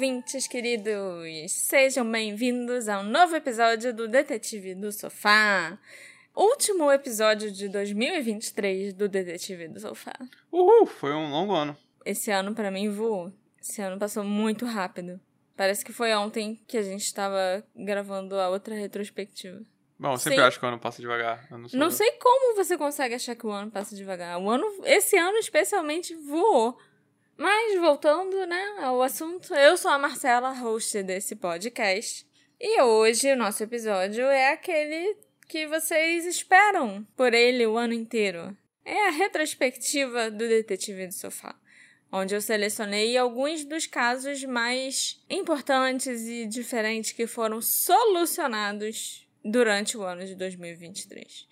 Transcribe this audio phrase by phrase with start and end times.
[0.00, 1.52] Ouvintes queridos!
[1.52, 5.78] Sejam bem-vindos a um novo episódio do Detetive do Sofá.
[6.34, 10.14] Último episódio de 2023 do Detetive do Sofá.
[10.50, 11.76] Uhul, foi um longo ano.
[12.02, 13.30] Esse ano para mim voou.
[13.60, 15.20] Esse ano passou muito rápido.
[15.54, 19.60] Parece que foi ontem que a gente estava gravando a outra retrospectiva.
[19.98, 20.44] Bom, eu sempre Sim.
[20.44, 21.46] acho que o ano passa devagar.
[21.50, 24.40] Não, Não sei como você consegue achar que o ano passa devagar.
[24.40, 26.78] O ano, esse ano especialmente voou.
[27.40, 32.26] Mas voltando, né, ao assunto, eu sou a Marcela, host desse podcast.
[32.60, 35.16] E hoje o nosso episódio é aquele
[35.48, 38.54] que vocês esperam por ele o ano inteiro.
[38.84, 41.58] É a retrospectiva do Detetive do Sofá,
[42.12, 50.02] onde eu selecionei alguns dos casos mais importantes e diferentes que foram solucionados durante o
[50.02, 51.48] ano de 2023.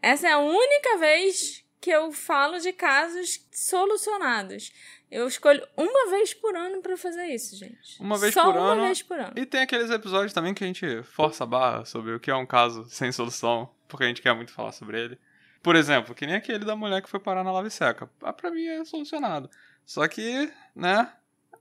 [0.00, 4.70] Essa é a única vez que eu falo de casos solucionados.
[5.12, 8.00] Eu escolho uma vez por ano pra fazer isso, gente.
[8.00, 8.82] Uma vez Só por uma ano.
[8.84, 9.32] vez por ano.
[9.36, 12.34] E tem aqueles episódios também que a gente força a barra sobre o que é
[12.34, 15.18] um caso sem solução, porque a gente quer muito falar sobre ele.
[15.62, 18.10] Por exemplo, que nem aquele da mulher que foi parar na lave seca.
[18.22, 19.50] Ah, pra mim é solucionado.
[19.84, 21.12] Só que, né,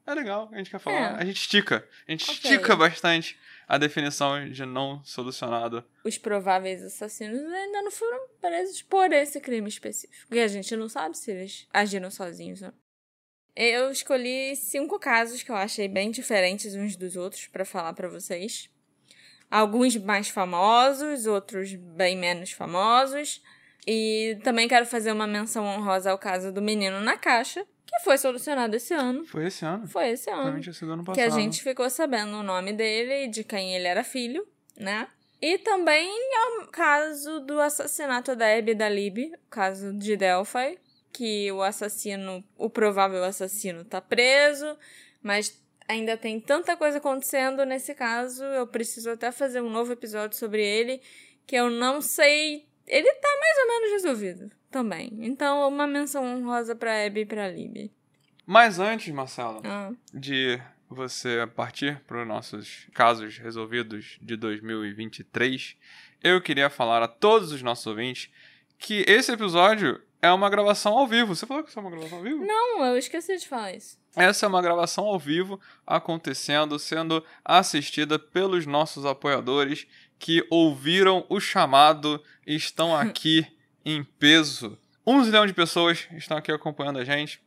[0.08, 0.96] é legal, a gente quer falar.
[1.20, 1.22] É.
[1.22, 1.86] A gente estica.
[2.08, 2.34] A gente Ok.
[2.36, 5.84] estica bastante a definição de não solucionado.
[6.04, 10.34] Os prováveis assassinos ainda não foram presos por esse crime específico.
[10.34, 12.81] E a gente não sabe se eles agiram sozinhos ou não.
[13.56, 18.08] Eu escolhi cinco casos que eu achei bem diferentes uns dos outros pra falar pra
[18.08, 18.70] vocês.
[19.50, 23.42] Alguns mais famosos, outros bem menos famosos.
[23.86, 28.18] E também quero fazer uma menção honrosa ao caso do menino na caixa, que foi
[28.18, 29.26] solucionado esse ano.
[29.26, 29.88] Foi esse ano.
[29.88, 31.16] Foi esse ano Provavelmente tinha sido ano passado.
[31.16, 35.08] que a gente ficou sabendo o nome dele e de quem ele era filho, né?
[35.42, 40.78] E também é o caso do assassinato da Abby da Lib, o caso de Delphi,
[41.12, 44.78] que o assassino, o provável assassino tá preso,
[45.22, 50.38] mas ainda tem tanta coisa acontecendo nesse caso, eu preciso até fazer um novo episódio
[50.38, 51.02] sobre ele,
[51.46, 55.12] que eu não sei, ele tá mais ou menos resolvido também.
[55.22, 57.92] Então, uma menção honrosa pra Abby e pra Lib.
[58.46, 59.92] Mas antes, Marcela, Ah.
[60.14, 65.76] de você partir para os nossos casos resolvidos de 2023,
[66.24, 68.30] eu queria falar a todos os nossos ouvintes
[68.78, 71.36] que esse episódio é uma gravação ao vivo.
[71.36, 72.46] Você falou que isso é uma gravação ao vivo?
[72.46, 73.98] Não, eu esqueci de falar isso.
[74.16, 79.88] Essa é uma gravação ao vivo acontecendo, sendo assistida pelos nossos apoiadores
[80.20, 83.46] que ouviram o chamado e estão aqui
[83.84, 84.78] em peso.
[85.06, 87.42] Um zilhão de pessoas estão aqui acompanhando a gente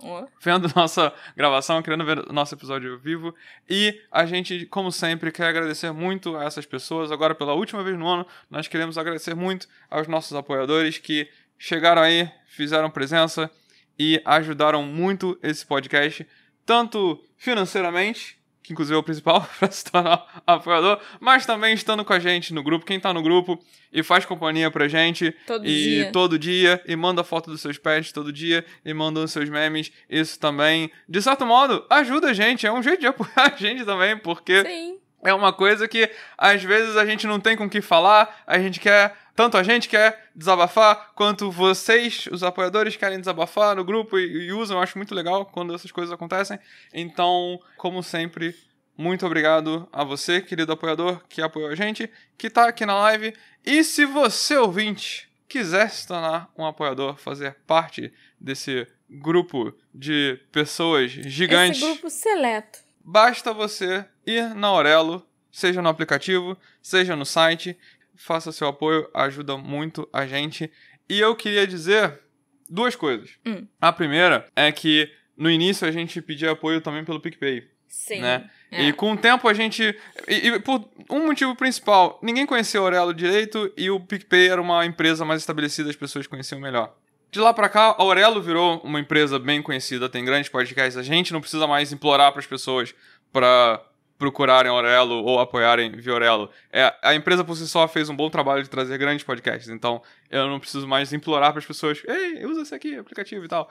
[0.00, 0.26] Ó.
[0.42, 3.34] vendo nossa gravação, querendo ver nosso episódio ao vivo.
[3.68, 7.12] E a gente, como sempre, quer agradecer muito a essas pessoas.
[7.12, 12.02] Agora, pela última vez no ano, nós queremos agradecer muito aos nossos apoiadores que chegaram
[12.02, 13.50] aí, fizeram presença
[13.98, 16.26] e ajudaram muito esse podcast,
[16.64, 22.12] tanto financeiramente, que inclusive é o principal para se tornar apoiador, mas também estando com
[22.12, 22.84] a gente no grupo.
[22.84, 23.62] Quem tá no grupo
[23.92, 26.12] e faz companhia pra gente Todo e dia.
[26.12, 29.92] todo dia e manda foto dos seus pets todo dia e manda os seus memes.
[30.10, 32.66] Isso também, de certo modo, ajuda a gente.
[32.66, 34.98] É um jeito de apoiar a gente também, porque Sim.
[35.24, 38.58] é uma coisa que às vezes a gente não tem com o que falar, a
[38.58, 39.16] gente quer.
[39.36, 44.52] Tanto a gente quer desabafar, quanto vocês, os apoiadores, querem desabafar no grupo e, e
[44.52, 44.78] usam.
[44.78, 46.58] Eu acho muito legal quando essas coisas acontecem.
[46.92, 48.56] Então, como sempre,
[48.96, 53.34] muito obrigado a você, querido apoiador, que apoiou a gente, que tá aqui na live.
[53.64, 58.10] E se você, ouvinte, quiser se tornar um apoiador, fazer parte
[58.40, 62.78] desse grupo de pessoas gigantes Esse grupo seleto.
[63.04, 67.78] basta você ir na Aurelo, seja no aplicativo, seja no site,
[68.16, 70.70] faça seu apoio, ajuda muito a gente.
[71.08, 72.20] E eu queria dizer
[72.68, 73.30] duas coisas.
[73.46, 73.66] Hum.
[73.80, 78.20] A primeira é que no início a gente pedia apoio também pelo PicPay, Sim.
[78.20, 78.50] né?
[78.70, 78.84] É.
[78.84, 79.96] E com o tempo a gente.
[80.26, 84.60] E, e por um motivo principal, ninguém conhecia a Aurelo direito e o PicPay era
[84.60, 86.94] uma empresa mais estabelecida, as pessoas conheciam melhor.
[87.30, 90.96] De lá pra cá, a Aurelo virou uma empresa bem conhecida, tem grandes podcasts.
[90.96, 92.94] A gente não precisa mais implorar para as pessoas
[93.32, 93.84] para
[94.18, 96.50] procurarem a Aurelo ou apoiarem via Aurelo.
[96.72, 100.02] É, a empresa por si só fez um bom trabalho de trazer grandes podcasts, então
[100.30, 103.70] eu não preciso mais implorar para as pessoas, ei, usa esse aqui, aplicativo e tal.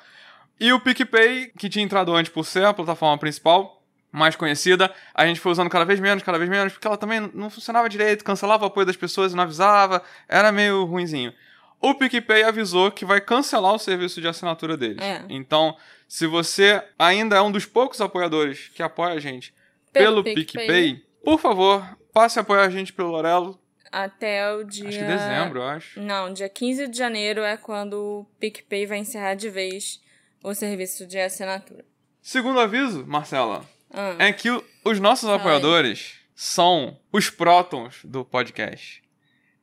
[0.59, 3.81] E o PicPay, que tinha entrado antes por ser a plataforma principal,
[4.11, 7.29] mais conhecida, a gente foi usando cada vez menos, cada vez menos, porque ela também
[7.33, 11.33] não funcionava direito, cancelava o apoio das pessoas e não avisava, era meio ruinzinho.
[11.81, 15.03] O PicPay avisou que vai cancelar o serviço de assinatura deles.
[15.03, 15.23] É.
[15.27, 15.75] Então,
[16.07, 19.53] se você ainda é um dos poucos apoiadores que apoia a gente
[19.99, 23.59] pelo, PicPay, por favor, passe a apoiar a gente pelo Lorelo.
[23.91, 24.89] Até o dia.
[24.89, 25.99] Acho que dezembro, eu acho.
[26.01, 30.01] Não, dia 15 de janeiro é quando o PicPay vai encerrar de vez
[30.43, 31.85] o serviço de assinatura.
[32.21, 34.49] Segundo aviso, Marcela, Ah, é que
[34.83, 35.35] os nossos aí.
[35.35, 39.01] apoiadores são os prótons do podcast.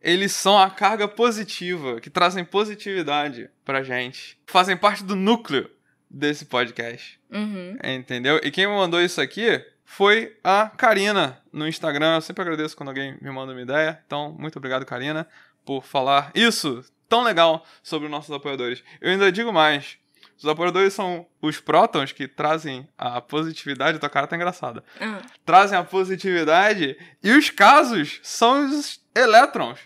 [0.00, 4.38] Eles são a carga positiva, que trazem positividade pra gente.
[4.46, 5.70] Fazem parte do núcleo
[6.11, 7.20] desse podcast.
[7.31, 7.76] uhum.
[7.85, 8.40] Entendeu?
[8.43, 12.14] E quem me mandou isso aqui foi a Karina no Instagram.
[12.14, 14.02] Eu sempre agradeço quando alguém me manda uma ideia.
[14.06, 15.28] Então, muito obrigado, Karina,
[15.66, 18.82] por falar isso tão legal sobre os nossos apoiadores.
[19.02, 19.98] Eu ainda digo mais.
[20.38, 23.98] Os apoiadores são os prótons que trazem a positividade.
[23.98, 24.82] Tua cara tá engraçada.
[24.98, 26.96] Ah, Trazem a positividade.
[27.22, 29.78] E os casos são os elétrons.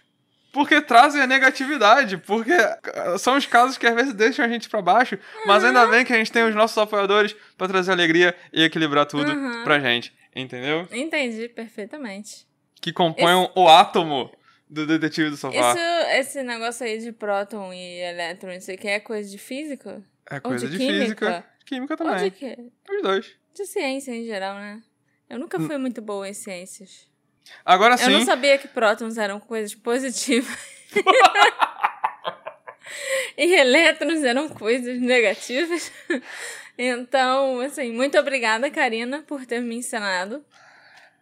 [0.56, 2.16] Porque trazem a negatividade.
[2.16, 5.18] Porque eh, são os casos que às vezes deixam a gente pra baixo.
[5.44, 9.04] Mas ainda bem que a gente tem os nossos apoiadores pra trazer alegria e equilibrar
[9.04, 9.64] tudo Uhum.
[9.64, 10.16] pra gente.
[10.34, 10.88] Entendeu?
[10.90, 12.46] entendi perfeitamente.
[12.80, 14.30] Que compõem o átomo
[14.66, 15.72] do detetive do sofá.
[15.74, 20.02] Isso, esse negócio aí de próton e elétron, isso aqui é coisa de física?
[20.30, 21.26] É coisa de de, física.
[21.26, 21.44] química?
[21.66, 22.30] Química Ou de também.
[22.30, 22.56] quê?
[22.90, 23.34] Os dois.
[23.54, 24.82] De ciência em geral, né?
[25.28, 27.06] Eu nunca fui muito boa em ciências.
[27.64, 28.26] Agora Eu não sim.
[28.26, 30.56] sabia que prótons eram coisas positivas.
[33.36, 35.92] e elétrons eram coisas negativas.
[36.78, 40.44] Então, assim, muito obrigada, Karina, por ter me ensinado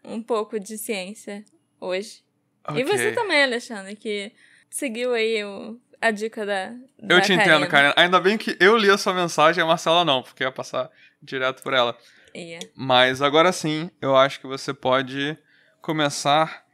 [0.04, 1.44] um pouco de ciência
[1.80, 2.22] hoje.
[2.70, 2.84] E Ok.
[2.84, 4.32] você também, Alexandre, que
[4.70, 6.72] seguiu aí o- a dica da.
[6.98, 7.94] Eu da te entendo, Karina.
[7.96, 10.90] Ainda bem que eu li a sua mensagem e a Marcela não, porque ia passar
[11.22, 11.96] direto por ela.
[12.34, 12.58] Ia.
[12.74, 15.38] Mas agora sim, eu acho que você pode
[15.84, 16.64] começar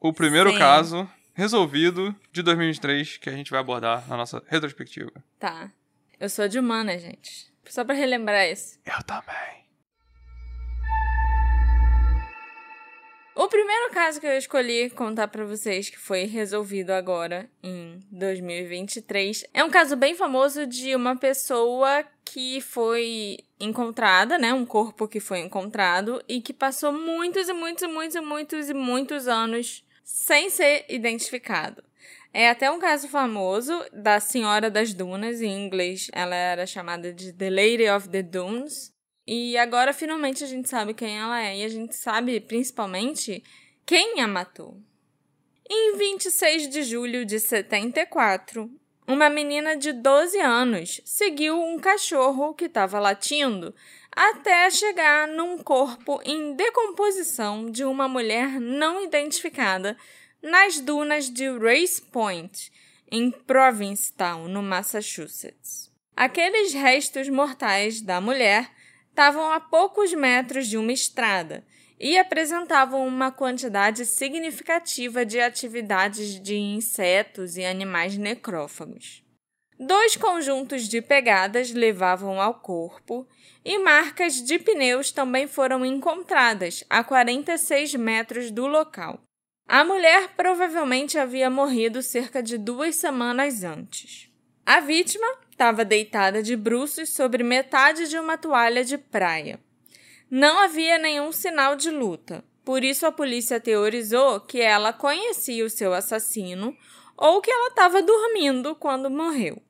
[0.00, 0.58] o primeiro Sim.
[0.58, 5.12] caso resolvido de 2023 que a gente vai abordar na nossa retrospectiva.
[5.38, 5.70] Tá.
[6.18, 7.48] Eu sou de humana, gente.
[7.66, 8.80] Só pra relembrar isso.
[8.84, 9.59] Eu também.
[13.34, 19.44] O primeiro caso que eu escolhi contar pra vocês, que foi resolvido agora em 2023,
[19.54, 24.52] é um caso bem famoso de uma pessoa que foi encontrada, né?
[24.52, 28.68] Um corpo que foi encontrado e que passou muitos e muitos e muitos e muitos
[28.68, 31.82] e muitos anos sem ser identificado.
[32.32, 37.32] É até um caso famoso da Senhora das Dunas, em inglês ela era chamada de
[37.32, 38.92] The Lady of the Dunes.
[39.32, 43.44] E agora finalmente a gente sabe quem ela é e a gente sabe principalmente
[43.86, 44.76] quem a matou.
[45.70, 48.68] Em 26 de julho de 74,
[49.06, 53.72] uma menina de 12 anos seguiu um cachorro que estava latindo
[54.10, 59.96] até chegar num corpo em decomposição de uma mulher não identificada
[60.42, 62.72] nas dunas de Race Point,
[63.08, 65.88] em Provincetown, no Massachusetts.
[66.16, 68.79] Aqueles restos mortais da mulher
[69.20, 71.62] estavam a poucos metros de uma estrada
[72.00, 79.22] e apresentavam uma quantidade significativa de atividades de insetos e animais necrófagos.
[79.78, 83.28] Dois conjuntos de pegadas levavam ao corpo
[83.62, 89.20] e marcas de pneus também foram encontradas a 46 metros do local.
[89.68, 94.30] A mulher provavelmente havia morrido cerca de duas semanas antes.
[94.64, 95.26] A vítima
[95.60, 99.60] estava deitada de bruços sobre metade de uma toalha de praia.
[100.30, 105.68] Não havia nenhum sinal de luta, por isso a polícia teorizou que ela conhecia o
[105.68, 106.74] seu assassino
[107.14, 109.62] ou que ela estava dormindo quando morreu.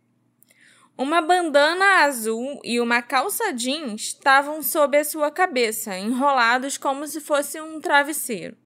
[0.97, 7.21] Uma bandana azul e uma calça jeans estavam sob a sua cabeça, enrolados como se
[7.21, 8.57] fosse um travesseiro.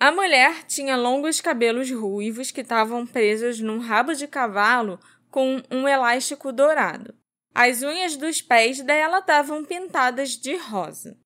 [0.00, 4.98] A mulher tinha longos cabelos ruivos que estavam presos num rabo de cavalo
[5.30, 7.14] com um elástico dourado.
[7.54, 11.16] As unhas dos pés dela estavam pintadas de rosa.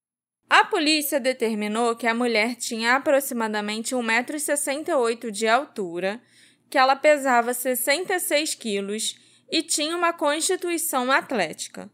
[0.49, 6.21] A polícia determinou que a mulher tinha aproximadamente 1,68m de altura,
[6.69, 9.19] que ela pesava 66 quilos
[9.51, 11.91] e tinha uma constituição atlética.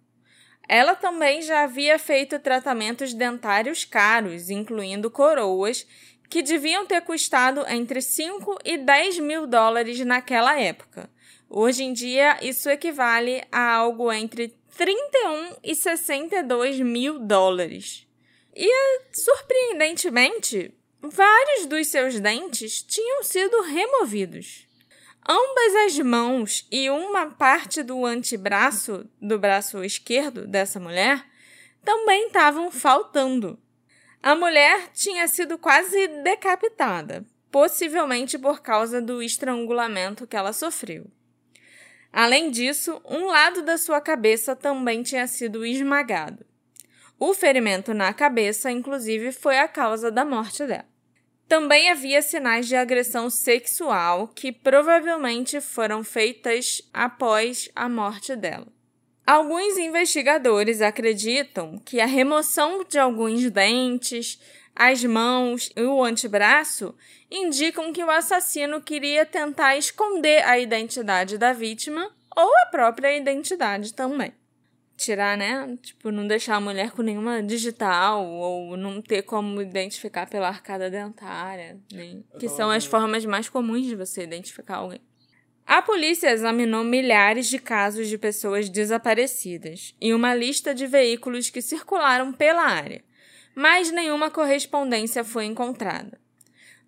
[0.69, 5.87] Ela também já havia feito tratamentos dentários caros, incluindo coroas,
[6.29, 11.11] que deviam ter custado entre 5 e 10 mil dólares naquela época.
[11.50, 18.07] Hoje em dia, isso equivale a algo entre 31 e 62 mil dólares.
[18.55, 18.71] E,
[19.12, 24.69] surpreendentemente, vários dos seus dentes tinham sido removidos.
[25.26, 31.25] Ambas as mãos e uma parte do antebraço, do braço esquerdo dessa mulher,
[31.83, 33.59] também estavam faltando.
[34.23, 41.11] A mulher tinha sido quase decapitada, possivelmente por causa do estrangulamento que ela sofreu.
[42.20, 46.44] Além disso, um lado da sua cabeça também tinha sido esmagado.
[47.16, 50.88] O ferimento na cabeça, inclusive, foi a causa da morte dela.
[51.46, 58.66] Também havia sinais de agressão sexual que provavelmente foram feitas após a morte dela.
[59.25, 64.40] Alguns investigadores acreditam que a remoção de alguns dentes,
[64.78, 66.94] as mãos e o antebraço
[67.28, 73.92] indicam que o assassino queria tentar esconder a identidade da vítima ou a própria identidade
[73.92, 74.32] também.
[74.97, 75.76] Tirar, né?
[75.82, 80.88] Tipo, não deixar a mulher com nenhuma digital ou não ter como identificar pela arcada
[80.88, 82.20] dentária, né?
[82.38, 85.00] que são as formas mais comuns de você identificar alguém.
[85.66, 91.61] A polícia examinou milhares de casos de pessoas desaparecidas e uma lista de veículos que
[91.61, 93.02] circularam pela área,
[93.59, 96.17] mas nenhuma correspondência foi encontrada.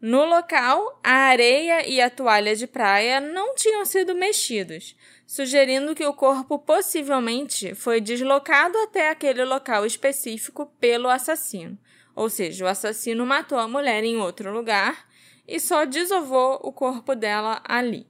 [0.01, 4.95] No local, a areia e a toalha de praia não tinham sido mexidos,
[5.27, 11.77] sugerindo que o corpo possivelmente foi deslocado até aquele local específico pelo assassino.
[12.15, 15.09] Ou seja, o assassino matou a mulher em outro lugar
[15.49, 18.07] e só desovou o corpo dela ali.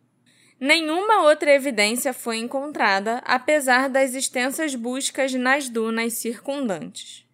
[0.61, 7.30] Nenhuma outra evidência foi encontrada, apesar das extensas buscas nas dunas circundantes.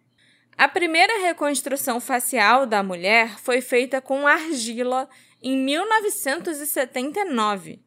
[0.57, 5.07] A primeira reconstrução facial da mulher foi feita com argila
[5.39, 7.79] em 1979.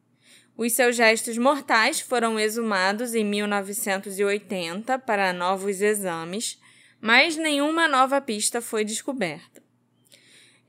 [0.57, 6.61] Os seus gestos mortais foram exumados em 1980 para novos exames,
[7.01, 9.61] mas nenhuma nova pista foi descoberta.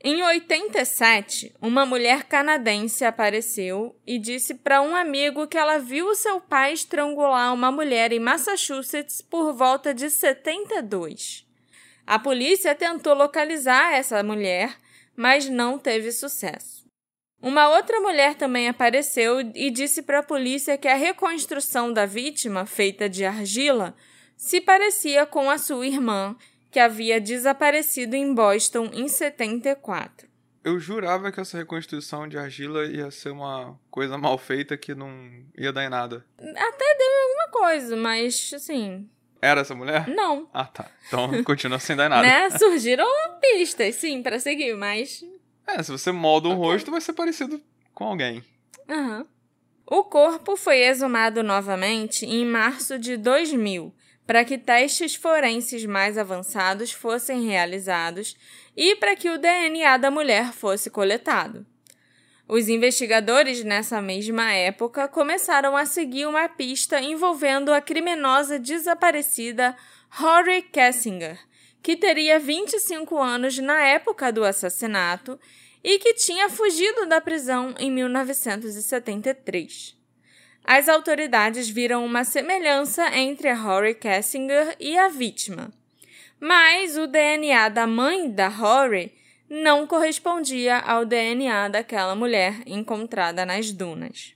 [0.02, 6.40] Em 87, uma mulher canadense apareceu e disse para um amigo que ela viu seu
[6.40, 11.51] pai estrangular uma mulher em Massachusetts por volta de 72.
[12.06, 14.76] A polícia tentou localizar essa mulher,
[15.16, 16.82] mas não teve sucesso.
[17.40, 22.64] Uma outra mulher também apareceu e disse para a polícia que a reconstrução da vítima,
[22.64, 23.96] feita de argila,
[24.36, 26.36] se parecia com a sua irmã
[26.70, 30.28] que havia desaparecido em Boston em 74.
[30.64, 35.10] Eu jurava que essa reconstrução de argila ia ser uma coisa mal feita que não
[35.58, 36.24] ia dar em nada.
[36.38, 39.08] Até deu alguma coisa, mas assim.
[39.42, 40.06] Era essa mulher?
[40.06, 40.48] Não.
[40.54, 40.88] Ah, tá.
[41.08, 42.22] Então continua sem dar nada.
[42.22, 42.48] né?
[42.56, 43.04] Surgiram
[43.40, 45.24] pistas, sim, para seguir, mas.
[45.66, 46.64] É, se você molda um okay.
[46.64, 47.60] rosto, vai ser parecido
[47.92, 48.44] com alguém.
[48.88, 49.18] Aham.
[49.18, 49.26] Uhum.
[49.84, 53.92] O corpo foi exumado novamente em março de 2000
[54.26, 58.36] para que testes forenses mais avançados fossem realizados
[58.76, 61.66] e para que o DNA da mulher fosse coletado.
[62.52, 69.74] Os investigadores, nessa mesma época, começaram a seguir uma pista envolvendo a criminosa desaparecida
[70.10, 71.40] Rory Kessinger,
[71.82, 75.40] que teria 25 anos na época do assassinato
[75.82, 79.96] e que tinha fugido da prisão em 1973
[80.62, 85.72] as autoridades viram uma semelhança entre a Rory Kessinger e a vítima.
[86.38, 89.12] Mas o DNA da mãe da Rory
[89.52, 94.34] não correspondia ao DNA daquela mulher encontrada nas dunas.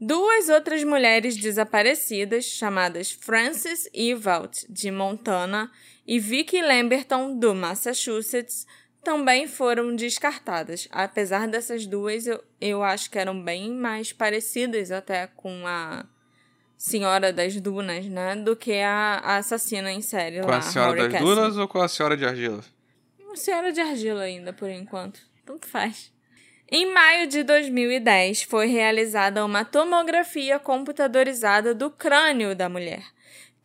[0.00, 5.70] Duas outras mulheres desaparecidas, chamadas Frances Ewald, de Montana,
[6.06, 8.66] e Vicky Lamberton, do Massachusetts,
[9.04, 10.88] também foram descartadas.
[10.90, 16.06] Apesar dessas duas, eu, eu acho que eram bem mais parecidas até com a
[16.78, 18.36] Senhora das Dunas, né?
[18.36, 20.52] Do que a, a assassina em série com lá.
[20.54, 22.64] Com a Senhora Rory das Dunas ou com a Senhora de Argila?
[23.38, 25.20] Senhora de Argila ainda, por enquanto.
[25.44, 26.12] Tanto faz.
[26.68, 33.04] Em maio de 2010, foi realizada uma tomografia computadorizada do crânio da mulher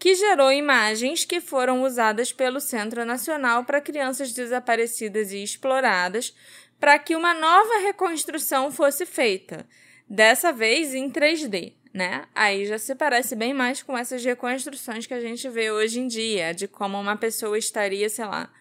[0.01, 6.35] que gerou imagens que foram usadas pelo Centro Nacional para Crianças Desaparecidas e Exploradas
[6.79, 9.63] para que uma nova reconstrução fosse feita,
[10.09, 11.73] dessa vez em 3D.
[11.93, 12.25] Né?
[12.33, 16.07] Aí já se parece bem mais com essas reconstruções que a gente vê hoje em
[16.07, 18.51] dia, de como uma pessoa estaria, sei lá,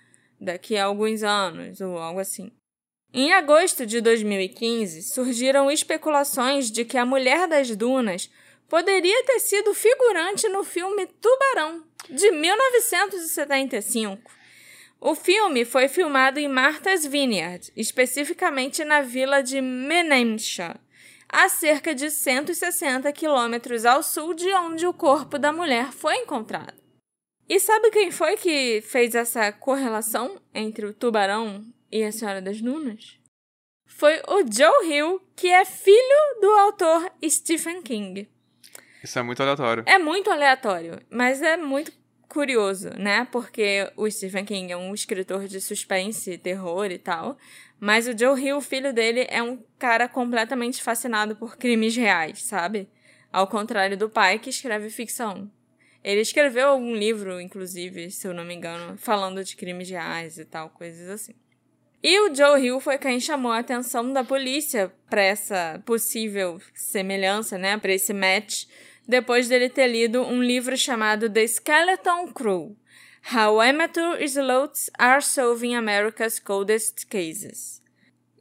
[0.41, 2.51] daqui a alguns anos ou algo assim.
[3.13, 8.31] Em agosto de 2015, surgiram especulações de que a Mulher das Dunas
[8.69, 14.31] poderia ter sido figurante no filme Tubarão, de 1975.
[15.01, 20.79] O filme foi filmado em Martha's Vineyard, especificamente na vila de Menemsha,
[21.29, 26.80] a cerca de 160 quilômetros ao sul de onde o corpo da mulher foi encontrado.
[27.51, 32.61] E sabe quem foi que fez essa correlação entre o tubarão e a Senhora das
[32.61, 33.19] Dunas?
[33.85, 38.31] Foi o Joe Hill, que é filho do autor Stephen King.
[39.03, 39.83] Isso é muito aleatório.
[39.85, 41.93] É muito aleatório, mas é muito
[42.29, 43.27] curioso, né?
[43.33, 47.37] Porque o Stephen King é um escritor de suspense, terror e tal.
[47.81, 52.45] Mas o Joe Hill, o filho dele, é um cara completamente fascinado por crimes reais,
[52.45, 52.89] sabe?
[53.33, 55.51] Ao contrário do pai que escreve ficção.
[56.03, 60.45] Ele escreveu algum livro, inclusive, se eu não me engano, falando de crimes reais e
[60.45, 61.35] tal, coisas assim.
[62.03, 67.59] E o Joe Hill foi quem chamou a atenção da polícia para essa possível semelhança,
[67.59, 68.65] né, para esse match
[69.11, 72.77] depois dele ter lido um livro chamado The Skeleton Crew
[73.35, 77.83] How Amateur Sleuths Are Solving America's Coldest Cases.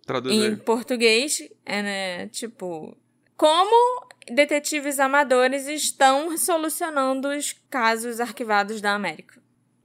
[0.06, 0.54] Traduzir.
[0.54, 2.96] Em português, é né, tipo.
[3.36, 9.40] Como detetives amadores estão solucionando os casos arquivados da América.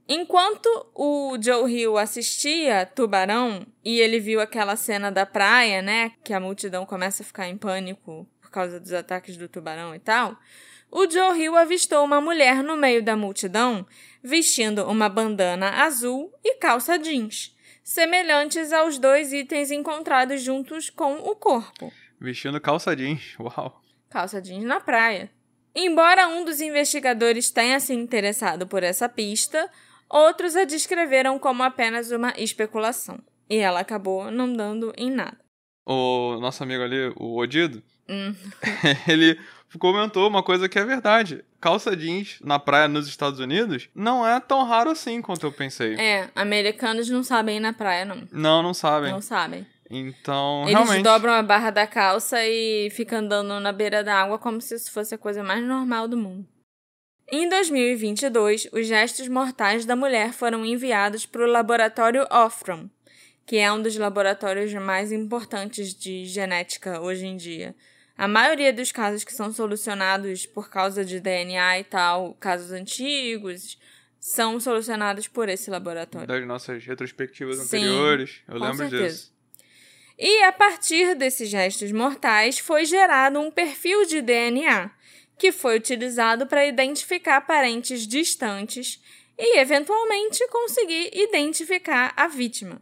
[0.07, 6.31] Enquanto o Joe Hill assistia Tubarão e ele viu aquela cena da praia, né, que
[6.31, 10.37] a multidão começa a ficar em pânico por causa dos ataques do tubarão e tal,
[10.91, 13.85] o Joe Hill avistou uma mulher no meio da multidão
[14.23, 21.35] vestindo uma bandana azul e calça jeans, semelhantes aos dois itens encontrados juntos com o
[21.35, 21.91] corpo.
[22.19, 23.84] Vestindo calça jeans, uau.
[24.15, 25.29] Calça jeans na praia.
[25.75, 29.69] Embora um dos investigadores tenha se interessado por essa pista,
[30.09, 33.19] outros a descreveram como apenas uma especulação.
[33.49, 35.37] E ela acabou não dando em nada.
[35.85, 38.33] O nosso amigo ali, o Odido, Hum.
[39.05, 39.37] ele
[39.77, 41.43] comentou uma coisa que é verdade.
[41.59, 45.95] Calça jeans na praia nos Estados Unidos não é tão raro assim quanto eu pensei.
[45.95, 48.25] É, americanos não sabem ir na praia, não.
[48.31, 49.11] Não, não sabem.
[49.11, 49.67] Não sabem.
[49.97, 51.03] Então, Eles realmente.
[51.03, 54.91] dobram a barra da calça e ficam andando na beira da água como se isso
[54.91, 56.47] fosse a coisa mais normal do mundo.
[57.31, 62.89] Em 2022, os gestos mortais da mulher foram enviados para o laboratório Ophron,
[63.45, 67.75] que é um dos laboratórios mais importantes de genética hoje em dia.
[68.17, 73.77] A maioria dos casos que são solucionados por causa de DNA e tal, casos antigos,
[74.19, 76.27] são solucionados por esse laboratório.
[76.27, 78.41] Das nossas retrospectivas Sim, anteriores.
[78.47, 79.07] Eu lembro certeza.
[79.07, 79.34] disso.
[80.17, 84.89] E a partir desses gestos mortais foi gerado um perfil de DNA,
[85.37, 89.01] que foi utilizado para identificar parentes distantes
[89.37, 92.81] e, eventualmente, conseguir identificar a vítima.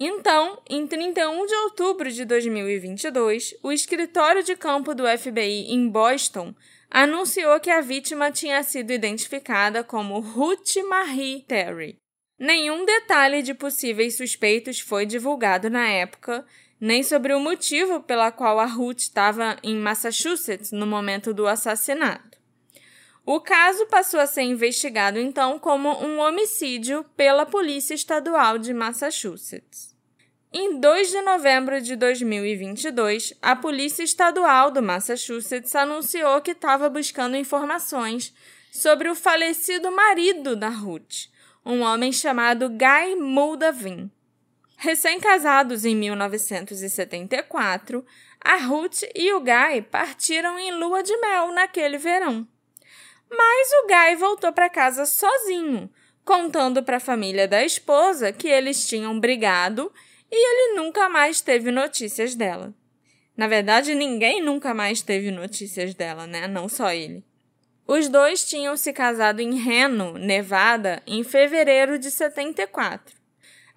[0.00, 6.54] Então, em 31 de outubro de 2022, o escritório de campo do FBI em Boston
[6.90, 11.96] anunciou que a vítima tinha sido identificada como Ruth Marie Terry.
[12.38, 16.44] Nenhum detalhe de possíveis suspeitos foi divulgado na época,
[16.82, 22.36] nem sobre o motivo pela qual a Ruth estava em Massachusetts no momento do assassinato.
[23.24, 29.94] O caso passou a ser investigado então como um homicídio pela Polícia Estadual de Massachusetts.
[30.52, 37.36] Em 2 de novembro de 2022, a Polícia Estadual do Massachusetts anunciou que estava buscando
[37.36, 38.34] informações
[38.72, 41.28] sobre o falecido marido da Ruth,
[41.64, 44.10] um homem chamado Guy Moldavin.
[44.82, 48.04] Recém-casados em 1974,
[48.40, 52.44] a Ruth e o Guy partiram em lua de mel naquele verão.
[53.30, 55.88] Mas o Guy voltou para casa sozinho,
[56.24, 59.92] contando para a família da esposa que eles tinham brigado
[60.28, 62.74] e ele nunca mais teve notícias dela.
[63.36, 66.48] Na verdade, ninguém nunca mais teve notícias dela, né?
[66.48, 67.24] Não só ele.
[67.86, 73.21] Os dois tinham se casado em Reno, Nevada, em fevereiro de 74.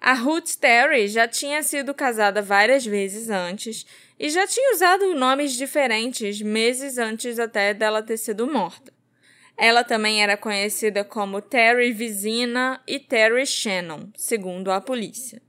[0.06, 3.84] A Ruth Terry já tinha sido casada várias vezes antes
[4.16, 8.92] e já tinha usado nomes diferentes meses antes até dela ter sido morta.
[9.58, 15.42] Ela também era conhecida como Terry Vizina e Terry Shannon, segundo a polícia.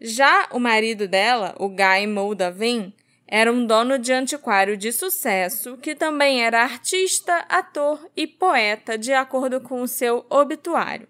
[0.00, 2.94] Já o marido dela, o Guy Moldavin,
[3.28, 9.12] era um dono de antiquário de sucesso que também era artista, ator e poeta, de
[9.12, 11.06] acordo com o seu obituário.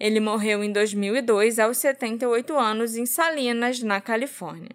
[0.00, 4.70] Ele morreu em 2002 aos 78 anos em Salinas, na Califórnia.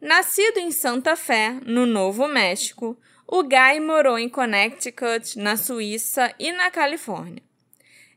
[0.00, 6.50] Nascido em Santa Fé, no Novo México, o Guy morou em Connecticut, na Suíça e
[6.50, 7.42] na Califórnia.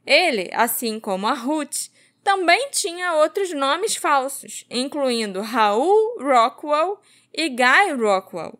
[0.04, 1.90] Ele, assim como a Ruth,
[2.24, 7.00] também tinha outros nomes falsos, incluindo Raul Rockwell
[7.32, 8.58] e Guy Rockwell.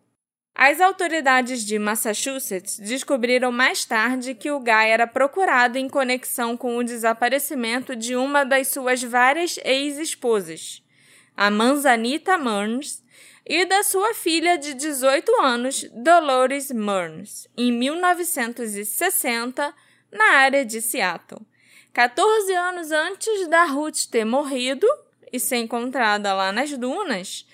[0.56, 6.78] As autoridades de Massachusetts descobriram mais tarde que o Guy era procurado em conexão com
[6.78, 10.84] o desaparecimento de uma das suas várias ex-esposas,
[11.36, 13.02] a Manzanita Murns,
[13.46, 19.74] e da sua filha de 18 anos, Dolores Murns, em 1960,
[20.12, 21.42] na área de Seattle.
[21.92, 24.88] 14 anos antes da Ruth ter morrido
[25.32, 27.46] e ser encontrada lá nas dunas,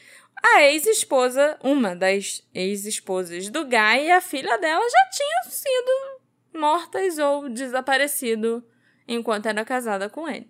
[0.42, 6.20] a ex-esposa, uma das ex-esposas do Guy e a filha dela já tinham sido
[6.54, 8.64] mortas ou desaparecido
[9.08, 10.50] enquanto era casada com ele.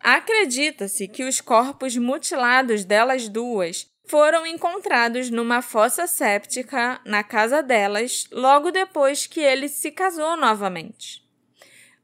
[0.00, 8.26] Acredita-se que os corpos mutilados delas duas foram encontrados numa fossa séptica na casa delas
[8.32, 11.27] logo depois que ele se casou novamente.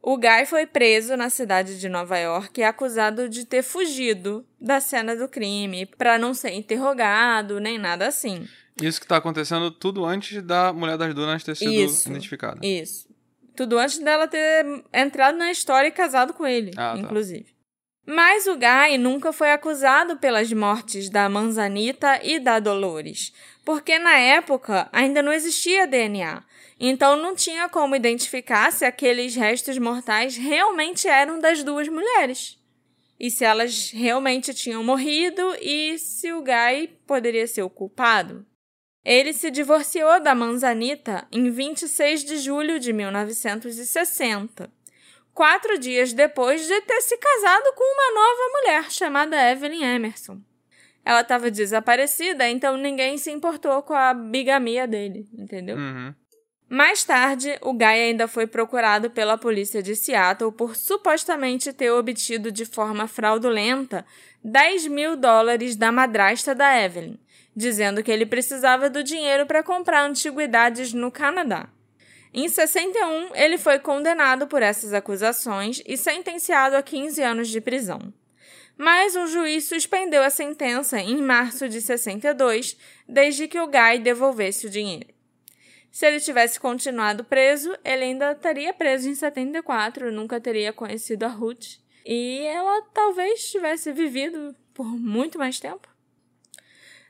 [0.06, 4.78] O Guy foi preso na cidade de Nova York e acusado de ter fugido da
[4.78, 8.46] cena do crime para não ser interrogado nem nada assim.
[8.82, 12.10] Isso que tá acontecendo tudo antes da Mulher das Dunas ter sido Isso.
[12.10, 12.58] identificada.
[12.62, 13.08] Isso.
[13.56, 16.98] Tudo antes dela ter entrado na história e casado com ele, Ah, tá.
[16.98, 17.54] inclusive.
[18.06, 23.32] Mas o Guy nunca foi acusado pelas mortes da Manzanita e da Dolores,
[23.64, 26.42] porque na época ainda não existia DNA.
[26.78, 32.58] Então não tinha como identificar se aqueles restos mortais realmente eram das duas mulheres.
[33.18, 38.44] E se elas realmente tinham morrido e se o Guy poderia ser o culpado.
[39.04, 44.70] Ele se divorciou da Manzanita em 26 de julho de 1960,
[45.34, 50.40] quatro dias depois de ter se casado com uma nova mulher chamada Evelyn Emerson.
[51.04, 55.76] Ela estava desaparecida, então ninguém se importou com a bigamia dele, entendeu?
[55.76, 56.14] Uhum.
[56.68, 62.50] Mais tarde, o Guy ainda foi procurado pela polícia de Seattle por supostamente ter obtido
[62.50, 64.04] de forma fraudulenta
[64.42, 67.18] 10 mil dólares da madrasta da Evelyn,
[67.54, 71.68] dizendo que ele precisava do dinheiro para comprar antiguidades no Canadá.
[72.32, 78.12] Em 61, ele foi condenado por essas acusações e sentenciado a 15 anos de prisão.
[78.76, 82.76] Mas um juiz suspendeu a sentença em março de 62,
[83.08, 85.13] desde que o Guy devolvesse o dinheiro.
[85.94, 91.28] Se ele tivesse continuado preso, ele ainda estaria preso em 74, nunca teria conhecido a
[91.28, 91.78] Ruth.
[92.04, 95.88] E ela talvez tivesse vivido por muito mais tempo.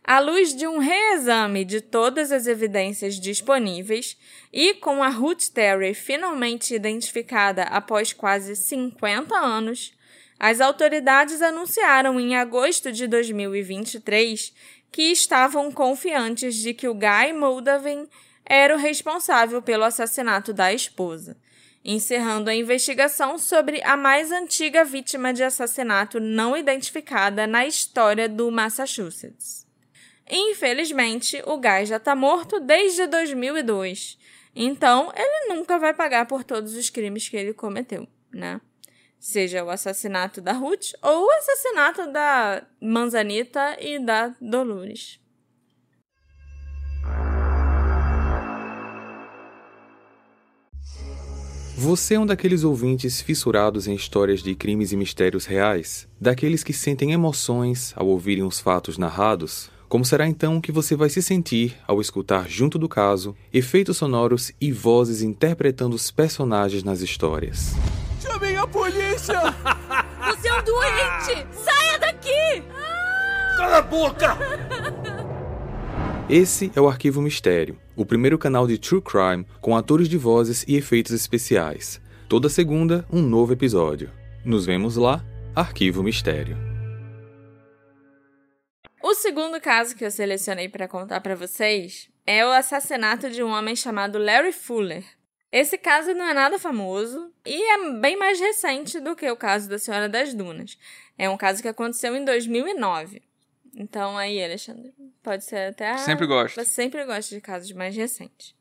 [0.06, 4.18] À luz de um reexame de todas as evidências disponíveis
[4.52, 9.94] e com a Ruth Terry finalmente identificada após quase 50 anos,
[10.38, 14.52] as autoridades anunciaram em agosto de 2023
[14.92, 18.06] que estavam confiantes de que o Guy Moldavin
[18.44, 21.36] era o responsável pelo assassinato da esposa,
[21.84, 28.50] encerrando a investigação sobre a mais antiga vítima de assassinato não identificada na história do
[28.50, 29.66] Massachusetts.
[30.30, 34.18] Infelizmente, o Guy já está morto desde 2002,
[34.56, 38.60] então ele nunca vai pagar por todos os crimes que ele cometeu, né?
[39.18, 45.18] Seja o assassinato da Ruth ou o assassinato da Manzanita e da Dolores.
[51.76, 56.06] Você é um daqueles ouvintes fissurados em histórias de crimes e mistérios reais?
[56.20, 59.70] Daqueles que sentem emoções ao ouvirem os fatos narrados?
[59.88, 64.52] Como será então que você vai se sentir ao escutar, junto do caso, efeitos sonoros
[64.60, 67.74] e vozes interpretando os personagens nas histórias?
[68.22, 69.40] Chamem a polícia!
[70.30, 71.46] Você é um doente!
[71.52, 72.62] Saia daqui!
[73.56, 74.38] Cala a boca!
[76.28, 80.64] Esse é o Arquivo Mistério, o primeiro canal de True Crime com atores de vozes
[80.66, 82.00] e efeitos especiais.
[82.30, 84.10] Toda segunda, um novo episódio.
[84.42, 85.22] Nos vemos lá,
[85.54, 86.56] Arquivo Mistério.
[89.02, 93.50] O segundo caso que eu selecionei para contar para vocês é o assassinato de um
[93.50, 95.04] homem chamado Larry Fuller.
[95.52, 99.68] Esse caso não é nada famoso e é bem mais recente do que o caso
[99.68, 100.78] da Senhora das Dunas.
[101.18, 103.20] É um caso que aconteceu em 2009.
[103.76, 105.96] Então aí, Alexandre, pode ser até.
[105.98, 106.54] Sempre gosto.
[106.54, 108.54] Você sempre gosta de casos mais recentes.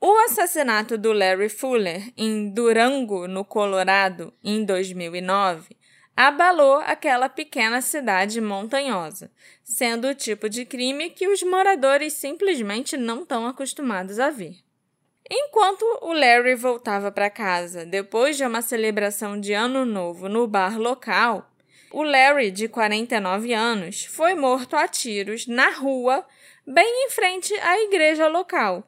[0.00, 5.76] O assassinato do Larry Fuller em Durango, no Colorado, em 2009,
[6.16, 9.30] abalou aquela pequena cidade montanhosa,
[9.62, 14.56] sendo o tipo de crime que os moradores simplesmente não estão acostumados a ver.
[15.30, 20.78] Enquanto o Larry voltava para casa depois de uma celebração de Ano Novo no bar
[20.78, 21.47] local,
[21.90, 26.26] o Larry, de 49 anos, foi morto a tiros na rua,
[26.66, 28.86] bem em frente à igreja local.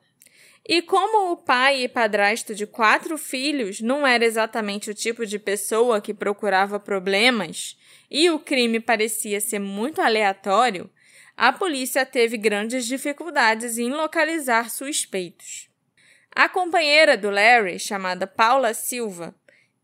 [0.69, 5.39] E como o pai e padrasto de quatro filhos não era exatamente o tipo de
[5.39, 7.77] pessoa que procurava problemas
[8.11, 10.91] e o crime parecia ser muito aleatório,
[11.37, 15.71] a polícia teve grandes dificuldades em localizar suspeitos.
[16.33, 19.35] A companheira do Larry, chamada Paula Silva,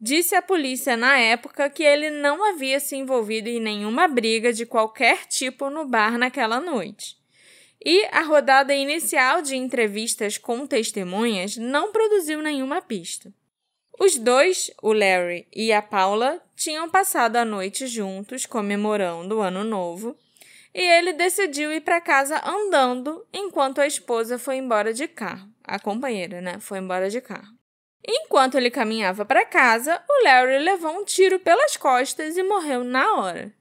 [0.01, 4.67] disse à polícia na época que ele não havia se envolvido em nenhuma briga de
[4.67, 7.17] qualquer tipo no bar naquela noite.
[7.85, 13.33] E a rodada inicial de entrevistas com testemunhas não produziu nenhuma pista.
[13.99, 19.65] Os dois, o Larry e a Paula, tinham passado a noite juntos comemorando o Ano
[19.65, 20.17] Novo,
[20.75, 25.49] e ele decidiu ir para casa andando enquanto a esposa foi embora de carro.
[25.65, 26.59] A companheira, né?
[26.61, 27.56] Foi embora de carro.
[28.09, 33.15] Enquanto ele caminhava para casa, o Larry levou um tiro pelas costas e morreu na
[33.15, 33.53] hora.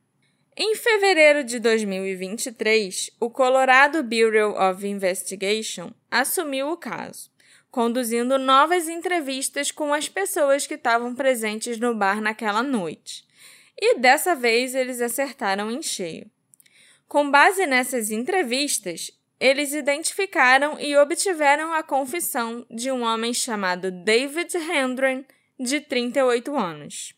[0.55, 7.29] Em fevereiro de 2023, o Colorado Bureau of Investigation assumiu o caso,
[7.69, 13.25] conduzindo novas entrevistas com as pessoas que estavam presentes no bar naquela noite.
[13.77, 16.29] E dessa vez eles acertaram em cheio.
[17.07, 24.55] Com base nessas entrevistas, eles identificaram e obtiveram a confissão de um homem chamado David
[24.55, 25.25] Hendren,
[25.59, 27.13] de 38 anos.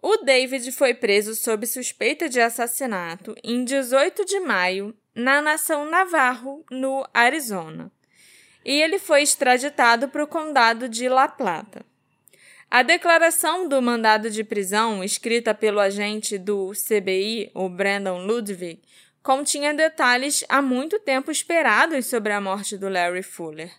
[0.00, 6.64] O David foi preso sob suspeita de assassinato em 18 de maio na nação Navarro,
[6.70, 7.90] no Arizona,
[8.64, 11.84] e ele foi extraditado para o condado de La Plata.
[12.70, 18.80] A declaração do mandado de prisão, escrita pelo agente do CBI, o Brandon Ludwig,
[19.28, 23.70] continha detalhes há muito tempo esperados sobre a morte do Larry Fuller.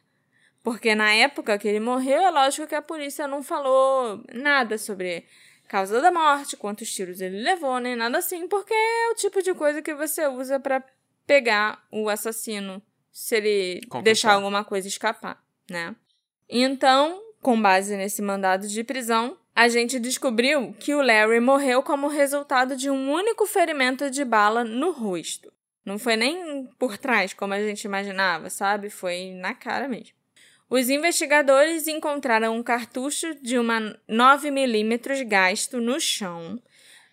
[0.63, 5.25] Porque na época que ele morreu, é lógico que a polícia não falou nada sobre
[5.67, 9.55] causa da morte, quantos tiros ele levou, nem nada assim, porque é o tipo de
[9.55, 10.83] coisa que você usa para
[11.25, 12.79] pegar o assassino
[13.11, 15.95] se ele deixar alguma coisa escapar, né?
[16.47, 22.07] Então, com base nesse mandado de prisão, a gente descobriu que o Larry morreu como
[22.07, 25.51] resultado de um único ferimento de bala no rosto.
[25.83, 28.89] Não foi nem por trás, como a gente imaginava, sabe?
[28.89, 30.15] Foi na cara mesmo.
[30.69, 36.57] Os investigadores encontraram um cartucho de uma 9mm gasto no chão,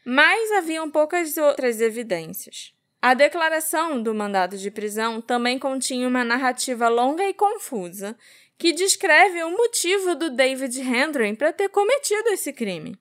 [0.05, 2.73] mas haviam poucas outras evidências.
[3.03, 8.17] A declaração do mandado de prisão também continha uma narrativa longa e confusa
[8.59, 12.99] que descreve o motivo do David Hendren para ter cometido esse crime.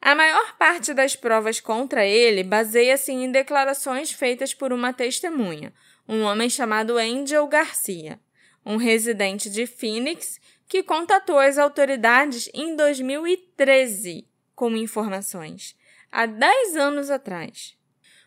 [0.00, 5.72] A maior parte das provas contra ele baseia-se em declarações feitas por uma testemunha,
[6.06, 8.20] um homem chamado Angel Garcia,
[8.66, 15.76] um residente de Phoenix que contatou as autoridades em 2013 com informações,
[16.10, 17.76] há 10 anos atrás.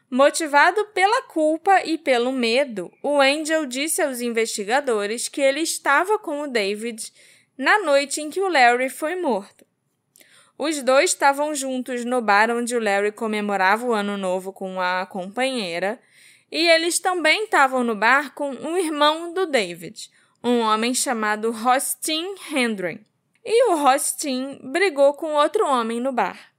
[0.09, 6.41] Motivado pela culpa e pelo medo, o Angel disse aos investigadores que ele estava com
[6.41, 7.11] o David
[7.57, 9.65] na noite em que o Larry foi morto.
[10.57, 15.05] Os dois estavam juntos no bar onde o Larry comemorava o ano novo com a
[15.05, 15.99] companheira,
[16.49, 20.09] e eles também estavam no bar com o irmão do David,
[20.41, 23.05] um homem chamado Rostin Hendren.
[23.43, 26.56] E o Rostin brigou com outro homem no bar.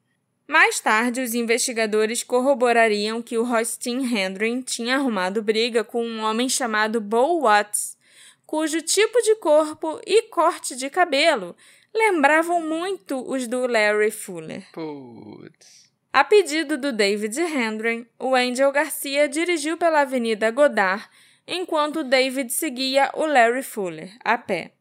[0.49, 6.49] Mais tarde, os investigadores corroborariam que o Rostin Hendren tinha arrumado briga com um homem
[6.49, 7.99] chamado Bo Watts,
[8.47, 11.55] cujo tipo de corpo e corte de cabelo
[11.95, 14.67] lembravam muito os do Larry Fuller.
[14.73, 15.91] Putz.
[16.11, 21.07] A pedido do David Hendren, o Angel Garcia dirigiu pela Avenida Godard
[21.47, 24.73] enquanto David seguia o Larry Fuller a pé.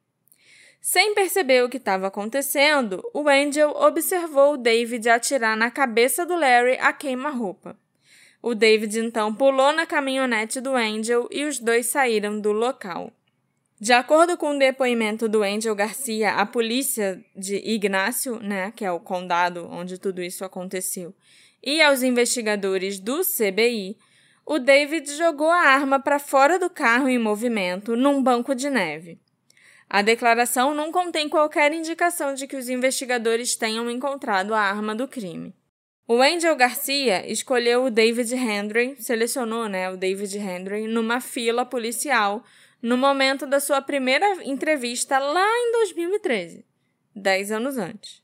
[0.81, 6.35] Sem perceber o que estava acontecendo, o Angel observou o David atirar na cabeça do
[6.35, 7.77] Larry a queima-roupa.
[8.41, 13.11] O David então pulou na caminhonete do Angel e os dois saíram do local.
[13.79, 18.91] De acordo com o depoimento do Angel Garcia, a polícia de Ignácio, né, que é
[18.91, 21.13] o condado onde tudo isso aconteceu,
[21.61, 23.97] e aos investigadores do CBI,
[24.45, 29.19] o David jogou a arma para fora do carro em movimento num banco de neve.
[29.89, 35.07] A declaração não contém qualquer indicação de que os investigadores tenham encontrado a arma do
[35.07, 35.55] crime.
[36.05, 42.43] O Angel Garcia escolheu o David Hendren, selecionou né, o David Hendren numa fila policial
[42.81, 46.65] no momento da sua primeira entrevista lá em 2013,
[47.15, 48.21] dez anos antes.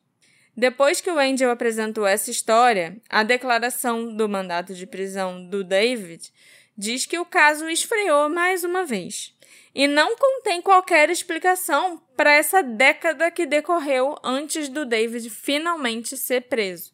[0.55, 6.31] Depois que o Angel apresentou essa história, a declaração do mandato de prisão do David
[6.77, 9.32] diz que o caso esfriou mais uma vez
[9.73, 16.41] e não contém qualquer explicação para essa década que decorreu antes do David finalmente ser
[16.41, 16.93] preso.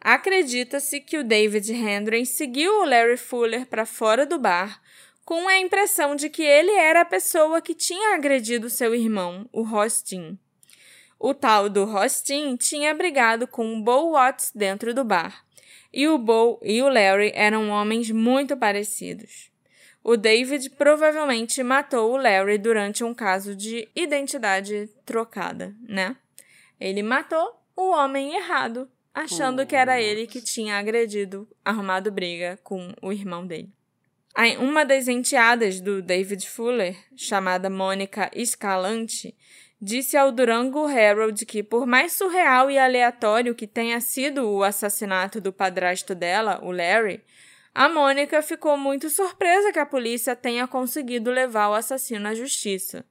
[0.00, 4.80] Acredita-se que o David Hendren seguiu o Larry Fuller para fora do bar
[5.24, 9.62] com a impressão de que ele era a pessoa que tinha agredido seu irmão, o
[9.62, 10.38] Rostin.
[11.18, 15.46] O tal do Rostin tinha brigado com o Bo Watts dentro do bar,
[15.90, 19.53] e o Bo e o Larry eram homens muito parecidos.
[20.06, 26.14] O David provavelmente matou o Larry durante um caso de identidade trocada, né?
[26.78, 32.92] Ele matou o homem errado, achando que era ele que tinha agredido, arrumado briga com
[33.00, 33.72] o irmão dele.
[34.60, 39.34] Uma das enteadas do David Fuller, chamada Mônica Escalante,
[39.80, 45.40] disse ao Durango Herald que, por mais surreal e aleatório que tenha sido o assassinato
[45.40, 47.22] do padrasto dela, o Larry,
[47.74, 53.04] a Mônica ficou muito surpresa que a polícia tenha conseguido levar o assassino à justiça.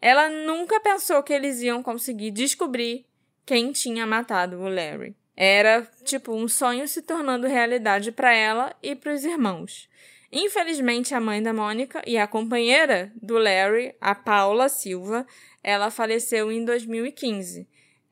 [0.00, 3.06] Ela nunca pensou que eles iam conseguir descobrir
[3.46, 5.14] quem tinha matado o Larry.
[5.36, 9.88] Era tipo um sonho se tornando realidade para ela e para os irmãos.
[10.32, 15.26] Infelizmente, a mãe da Mônica e a companheira do Larry, a Paula Silva,
[15.62, 17.68] ela faleceu em 2015.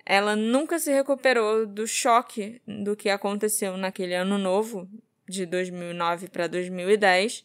[0.07, 4.89] Ela nunca se recuperou do choque do que aconteceu naquele ano novo,
[5.29, 7.45] de 2009 para 2010.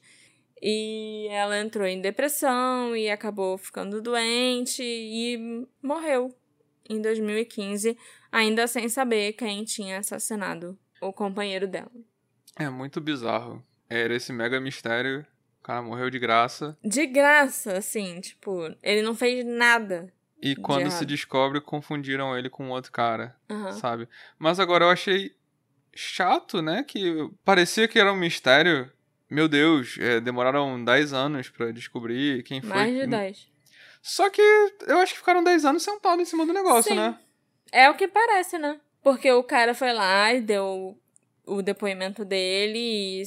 [0.61, 6.33] E ela entrou em depressão e acabou ficando doente e morreu
[6.89, 7.97] em 2015,
[8.31, 11.91] ainda sem saber quem tinha assassinado o companheiro dela.
[12.57, 13.63] É muito bizarro.
[13.89, 15.25] Era esse mega mistério.
[15.59, 16.77] O cara morreu de graça.
[16.83, 20.11] De graça, assim, tipo, ele não fez nada.
[20.41, 21.05] E quando se errado.
[21.05, 23.71] descobre, confundiram ele com outro cara, Aham.
[23.71, 24.09] sabe?
[24.37, 25.33] Mas agora eu achei
[25.95, 26.83] chato, né?
[26.83, 28.91] Que parecia que era um mistério.
[29.29, 32.69] Meu Deus, é, demoraram 10 anos pra descobrir quem foi.
[32.69, 33.47] Mais de 10.
[34.01, 34.41] Só que
[34.85, 36.97] eu acho que ficaram 10 anos sentados em cima do negócio, Sim.
[36.97, 37.17] né?
[37.71, 38.79] É o que parece, né?
[39.01, 40.97] Porque o cara foi lá e deu
[41.45, 43.23] o depoimento dele e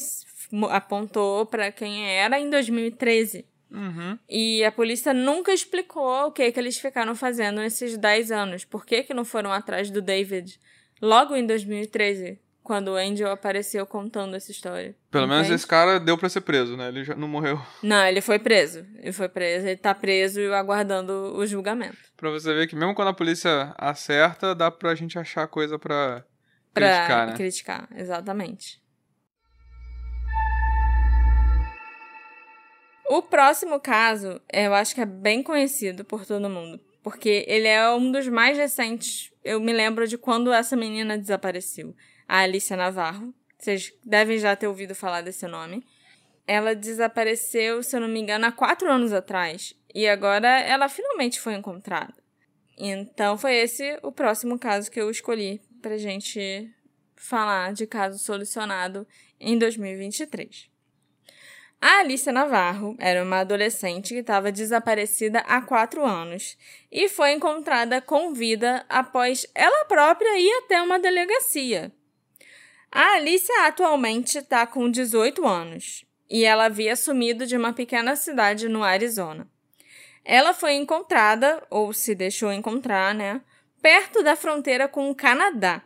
[0.71, 3.45] apontou pra quem era em 2013.
[3.71, 4.19] Uhum.
[4.29, 8.65] E a polícia nunca explicou o que que eles ficaram fazendo nesses 10 anos.
[8.65, 10.59] Por que que não foram atrás do David
[11.01, 14.93] logo em 2013, quando o Angel apareceu contando essa história?
[15.09, 16.89] Pelo menos esse cara deu pra ser preso, né?
[16.89, 17.63] Ele já não morreu.
[17.81, 18.85] Não, ele foi preso.
[18.99, 21.97] Ele foi preso, ele tá preso e aguardando o julgamento.
[22.17, 26.25] Pra você ver que mesmo quando a polícia acerta, dá pra gente achar coisa pra,
[26.75, 27.33] Pra criticar, né?
[27.35, 28.83] criticar, exatamente.
[33.09, 37.89] O próximo caso, eu acho que é bem conhecido por todo mundo, porque ele é
[37.93, 39.31] um dos mais recentes.
[39.45, 41.95] Eu me lembro de quando essa menina desapareceu,
[42.29, 43.35] a Alicia Navarro.
[43.59, 45.85] Vocês devem já ter ouvido falar desse nome.
[46.47, 49.75] Ela desapareceu, se eu não me engano, há quatro anos atrás.
[49.95, 52.15] E agora ela finalmente foi encontrada.
[52.79, 56.71] Então foi esse o próximo caso que eu escolhi pra gente
[57.15, 59.07] falar de caso solucionado
[59.41, 60.69] em 2023.
[61.81, 66.57] A Alicia Navarro era uma adolescente que estava desaparecida há quatro anos
[66.91, 71.93] e foi encontrada com vida após ela própria ir até uma delegacia.
[72.91, 78.69] A Alicia atualmente está com 18 anos e ela havia sumido de uma pequena cidade
[78.69, 79.49] no Arizona.
[80.25, 83.41] Ela foi encontrada, ou se deixou encontrar, né,
[83.81, 85.83] perto da fronteira com o Canadá.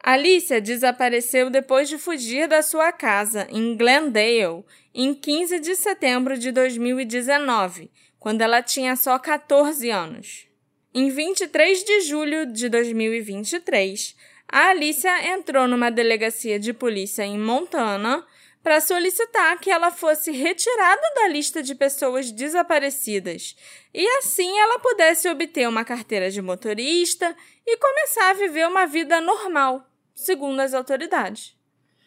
[0.00, 4.62] Alicia desapareceu depois de fugir da sua casa em Glendale
[4.94, 10.46] em 15 de setembro de 2019, quando ela tinha só 14 anos.
[10.94, 14.14] Em 23 de julho de 2023,
[14.54, 18.24] a Alicia entrou numa delegacia de polícia em Montana
[18.62, 23.56] para solicitar que ela fosse retirada da lista de pessoas desaparecidas
[23.92, 27.36] e assim ela pudesse obter uma carteira de motorista
[27.66, 31.56] e começar a viver uma vida normal, segundo as autoridades.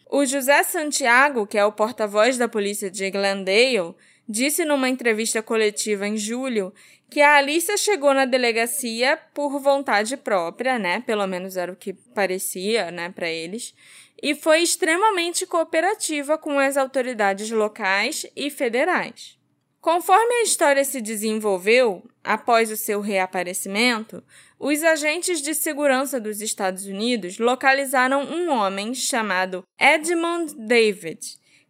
[0.10, 3.94] O José Santiago, que é o porta-voz da polícia de Glendale,
[4.28, 6.74] disse numa entrevista coletiva em julho
[7.10, 11.02] que a Alicia chegou na delegacia por vontade própria, né?
[11.02, 13.74] Pelo menos era o que parecia, né, para eles,
[14.22, 19.38] e foi extremamente cooperativa com as autoridades locais e federais.
[19.80, 24.22] Conforme a história se desenvolveu, após o seu reaparecimento,
[24.60, 31.20] os agentes de segurança dos Estados Unidos localizaram um homem chamado Edmund David,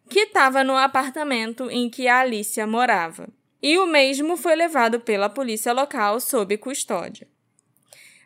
[0.08, 3.28] que estava no apartamento em que a Alicia morava.
[3.62, 7.26] E o mesmo foi levado pela polícia local sob custódia.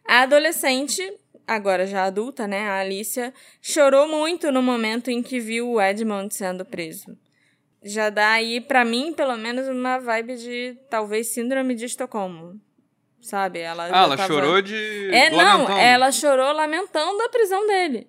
[0.06, 1.02] A adolescente,
[1.46, 6.34] agora já adulta, né, a Alicia, chorou muito no momento em que viu o Edmund
[6.34, 7.16] sendo preso.
[7.82, 12.60] Já dá aí, pra mim, pelo menos, uma vibe de talvez síndrome de Estocolmo.
[13.20, 13.60] Sabe?
[13.60, 15.08] Ela Ah, ela tava- chorou de.
[15.12, 15.78] É, não, lamentando.
[15.78, 18.08] ela chorou lamentando a prisão dele.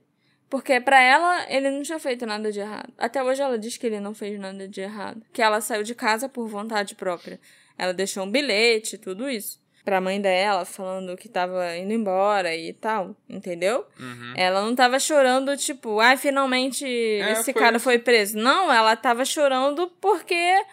[0.54, 2.94] Porque pra ela, ele não tinha feito nada de errado.
[2.96, 5.20] Até hoje ela diz que ele não fez nada de errado.
[5.34, 7.40] Que ela saiu de casa por vontade própria.
[7.76, 9.60] Ela deixou um bilhete, tudo isso.
[9.84, 13.84] Pra mãe dela, falando que tava indo embora e tal, entendeu?
[14.00, 14.34] Uhum.
[14.38, 18.38] Ela não tava chorando, tipo, ai, finalmente esse foi cara foi preso.
[18.38, 20.64] Não, ela tava chorando porque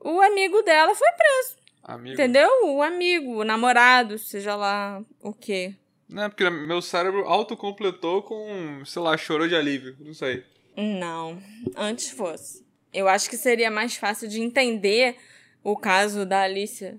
[0.00, 2.14] o amigo dela foi preso, Amigo.
[2.14, 2.50] entendeu?
[2.64, 5.76] O amigo, o namorado, seja lá o quê.
[6.12, 9.96] Não, porque meu cérebro autocompletou com, sei lá, chorou de alívio.
[9.98, 10.44] Não sei.
[10.76, 11.42] Não,
[11.76, 12.64] antes fosse.
[12.92, 15.16] Eu acho que seria mais fácil de entender
[15.64, 16.98] o caso da Alicia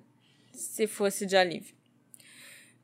[0.52, 1.76] se fosse de alívio.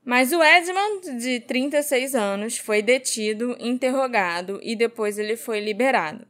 [0.06, 6.26] Mas o Edmund, de 36 anos, foi detido, interrogado e depois ele foi liberado.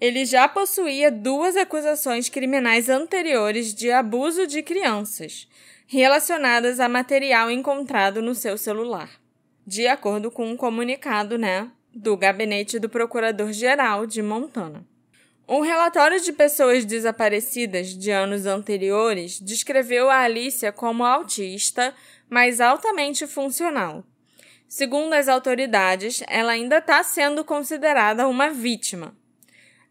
[0.00, 5.48] Ele já possuía duas acusações criminais anteriores de abuso de crianças,
[5.86, 9.21] relacionadas a material encontrado no seu celular,
[9.66, 14.84] de acordo com um comunicado, né, do gabinete do Procurador-Geral de Montana.
[15.48, 21.94] Um relatório de pessoas desaparecidas de anos anteriores descreveu a Alicia como autista,
[22.30, 24.04] mas altamente funcional.
[24.68, 29.14] Segundo as autoridades, ela ainda está sendo considerada uma vítima.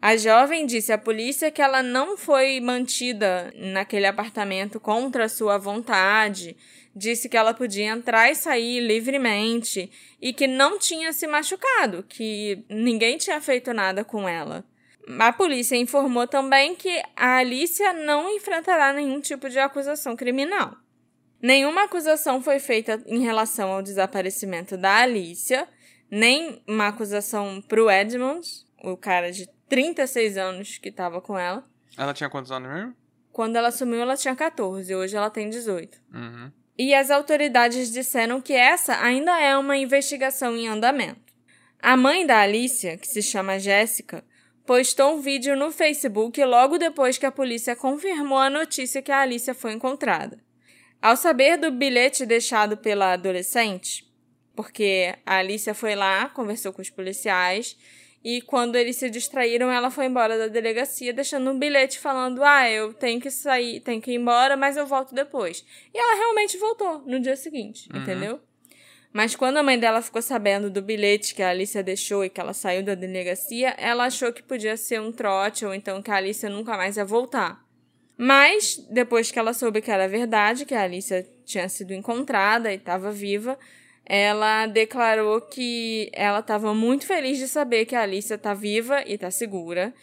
[0.01, 6.57] A jovem disse à polícia que ela não foi mantida naquele apartamento contra sua vontade,
[6.95, 12.63] disse que ela podia entrar e sair livremente e que não tinha se machucado, que
[12.69, 14.65] ninguém tinha feito nada com ela.
[15.19, 20.75] A polícia informou também que a Alicia não enfrentará nenhum tipo de acusação criminal.
[21.41, 25.67] Nenhuma acusação foi feita em relação ao desaparecimento da Alicia,
[26.09, 28.47] nem uma acusação pro Edmund,
[28.83, 31.63] o cara de 36 anos que estava com ela.
[31.97, 32.95] Ela tinha quantos anos mesmo?
[33.31, 35.99] Quando ela assumiu, ela tinha 14, hoje ela tem 18.
[36.13, 36.51] Uhum.
[36.77, 41.31] E as autoridades disseram que essa ainda é uma investigação em andamento.
[41.81, 44.23] A mãe da Alicia, que se chama Jéssica,
[44.65, 49.21] postou um vídeo no Facebook logo depois que a polícia confirmou a notícia que a
[49.21, 50.39] Alicia foi encontrada.
[51.01, 54.05] Ao saber do bilhete deixado pela adolescente,
[54.55, 57.75] porque a Alicia foi lá, conversou com os policiais
[58.23, 62.69] e quando eles se distraíram, ela foi embora da delegacia, deixando um bilhete falando: Ah,
[62.69, 65.65] eu tenho que sair, tenho que ir embora, mas eu volto depois.
[65.93, 68.01] E ela realmente voltou no dia seguinte, Uhum.
[68.01, 68.39] entendeu?
[69.13, 72.39] Mas quando a mãe dela ficou sabendo do bilhete que a Alicia deixou e que
[72.39, 76.15] ela saiu da delegacia, ela achou que podia ser um trote ou então que a
[76.15, 77.61] Alicia nunca mais ia voltar.
[78.17, 82.75] Mas, depois que ela soube que era verdade, que a Alicia tinha sido encontrada e
[82.75, 83.57] estava viva,
[84.13, 89.13] ela declarou que ela estava muito feliz de saber que a Alicia está viva e
[89.13, 89.93] está segura,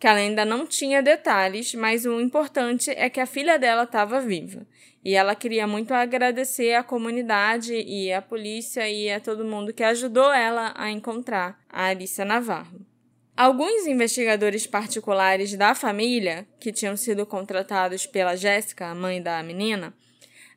[0.00, 4.22] que ela ainda não tinha detalhes, mas o importante é que a filha dela estava
[4.22, 4.66] viva.
[5.04, 9.84] E ela queria muito agradecer à comunidade e à polícia e a todo mundo que
[9.84, 12.80] ajudou ela a encontrar a Alicia Navarro.
[13.36, 19.92] Alguns investigadores particulares da família, que tinham sido contratados pela Jéssica, a mãe da menina,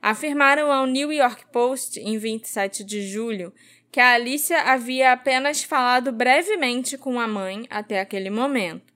[0.01, 3.53] afirmaram ao New York Post em 27 de julho
[3.91, 8.93] que a Alicia havia apenas falado brevemente com a mãe até aquele momento,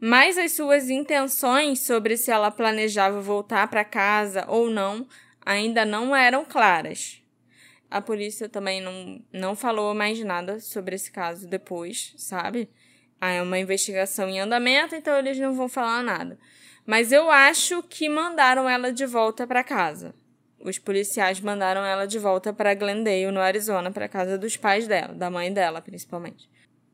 [0.00, 5.06] mas as suas intenções sobre se ela planejava voltar para casa ou não
[5.44, 7.20] ainda não eram claras.
[7.90, 12.68] A polícia também não, não falou mais nada sobre esse caso depois, sabe?
[13.20, 16.38] Ah, é uma investigação em andamento, então eles não vão falar nada.
[16.84, 20.14] Mas eu acho que mandaram ela de volta para casa.
[20.68, 25.14] Os policiais mandaram ela de volta para Glendale, no Arizona, para casa dos pais dela,
[25.14, 26.48] da mãe dela, principalmente.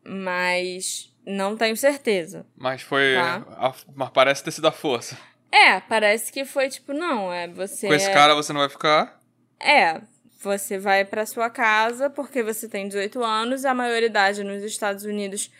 [0.04, 2.44] Mas não tenho certeza.
[2.54, 3.14] Mas foi.
[3.14, 3.44] Tá.
[3.56, 5.16] a- mas parece ter sido a força.
[5.50, 7.86] É, parece que foi tipo, não, é você.
[7.86, 9.18] Com esse cara você não vai ficar.
[9.58, 10.02] É,
[10.42, 15.50] você vai para sua casa porque você tem 18 anos, a maioridade nos Estados Unidos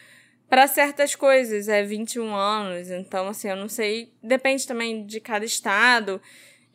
[0.51, 5.47] para certas coisas é 21 anos, então assim, eu não sei, depende também de cada
[5.47, 6.21] estado.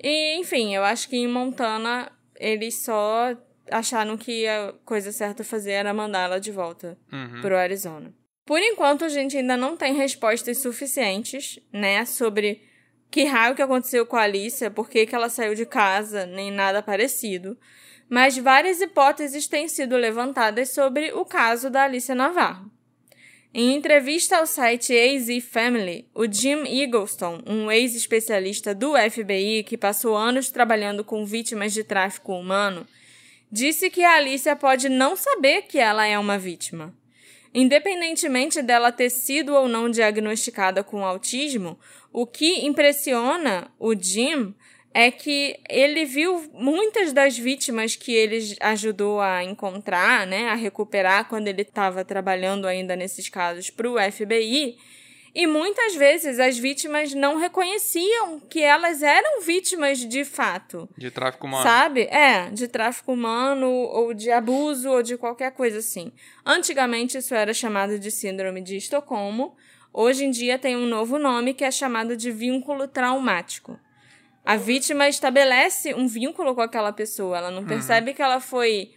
[0.01, 3.35] E enfim, eu acho que em Montana eles só
[3.71, 7.41] acharam que a coisa certa a fazer era mandar ela de volta Uhum.
[7.41, 8.13] pro Arizona.
[8.45, 12.61] Por enquanto, a gente ainda não tem respostas suficientes, né, sobre
[13.11, 16.49] que raio que aconteceu com a Alicia, por que, que ela saiu de casa, nem
[16.51, 17.57] nada parecido.
[18.09, 22.71] Mas várias hipóteses têm sido levantadas sobre o caso da Alicia Navarro.
[23.53, 30.15] Em entrevista ao site AZ Family, o Jim Eagleston, um ex-especialista do FBI que passou
[30.17, 32.85] anos trabalhando com vítimas de tráfico humano,
[33.49, 36.93] disse que a Alicia pode não saber que ela é uma vítima.
[37.53, 41.79] Independentemente dela ter sido ou não diagnosticada com autismo,
[42.11, 44.53] o que impressiona o Jim
[44.99, 51.29] é que ele viu muitas das vítimas que ele ajudou a encontrar, né, a recuperar
[51.29, 54.75] quando ele estava trabalhando ainda nesses casos para o FBI.
[55.35, 60.89] E muitas vezes as vítimas não reconheciam que elas eram vítimas de fato.
[60.97, 61.61] De tráfico humano.
[61.61, 62.05] Sabe?
[62.05, 66.11] É, de tráfico humano ou de abuso ou de qualquer coisa assim.
[66.43, 69.55] Antigamente isso era chamado de síndrome de Estocolmo.
[69.93, 73.79] Hoje em dia tem um novo nome que é chamado de vínculo traumático.
[74.47, 78.93] A vítima estabelece um vínculo com aquela pessoa, ela não percebe que ela foi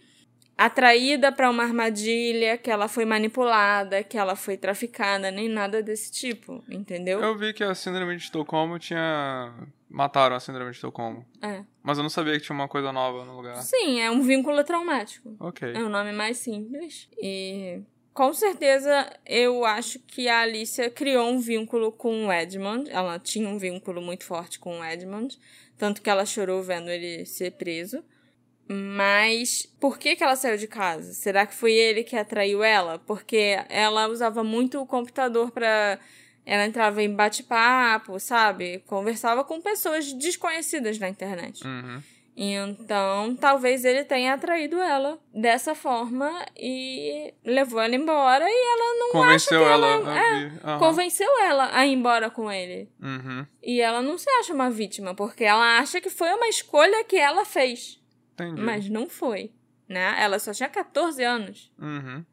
[0.57, 6.09] atraída para uma armadilha, que ela foi manipulada, que ela foi traficada, nem nada desse
[6.09, 7.19] tipo, entendeu?
[7.19, 9.53] Eu vi que a síndrome de Estocolmo tinha.
[9.89, 11.25] Mataram a síndrome de Estocolmo.
[11.41, 11.65] É.
[11.83, 13.57] Mas eu não sabia que tinha uma coisa nova no lugar.
[13.57, 15.35] Sim, é um vínculo traumático.
[15.37, 15.69] Ok.
[15.73, 17.09] É um nome mais simples.
[17.21, 17.81] E
[18.13, 22.89] com certeza eu acho que a Alicia criou um vínculo com o Edmund.
[22.89, 25.37] Ela tinha um vínculo muito forte com o Edmund.
[25.77, 28.03] Tanto que ela chorou vendo ele ser preso.
[28.67, 31.13] Mas por que, que ela saiu de casa?
[31.13, 32.99] Será que foi ele que atraiu ela?
[32.99, 35.99] Porque ela usava muito o computador para
[36.45, 38.79] ela entrava em bate-papo, sabe?
[38.87, 41.65] Conversava com pessoas desconhecidas na internet.
[41.65, 42.01] Uhum.
[42.35, 49.11] Então, talvez ele tenha atraído ela dessa forma e levou ela embora e ela não
[49.11, 50.51] Convenceu acha que ela, ela, é.
[50.63, 50.79] Aham.
[50.79, 52.89] convenceu ela a ir embora com ele.
[53.01, 53.45] Uhum.
[53.61, 57.17] E ela não se acha uma vítima, porque ela acha que foi uma escolha que
[57.17, 58.01] ela fez,
[58.33, 58.61] Entendi.
[58.61, 59.51] mas não foi,
[59.87, 60.15] né?
[60.17, 61.71] Ela só tinha 14 anos.
[61.77, 62.23] Uhum.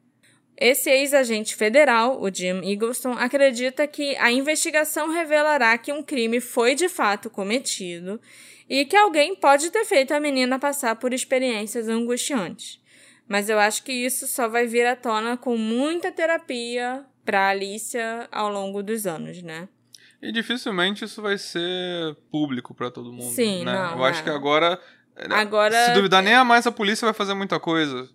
[0.60, 6.74] Esse ex-agente federal, o Jim Eagleston, acredita que a investigação revelará que um crime foi
[6.74, 8.20] de fato cometido
[8.68, 12.80] e que alguém pode ter feito a menina passar por experiências angustiantes.
[13.26, 18.26] Mas eu acho que isso só vai vir à tona com muita terapia para Alicia
[18.32, 19.68] ao longo dos anos, né?
[20.20, 23.30] E dificilmente isso vai ser público pra todo mundo.
[23.34, 23.72] Sim, né?
[23.72, 24.24] não, Eu acho é.
[24.24, 24.80] que agora.
[25.30, 28.08] Agora- Se duvidar, nem a mais a polícia vai fazer muita coisa.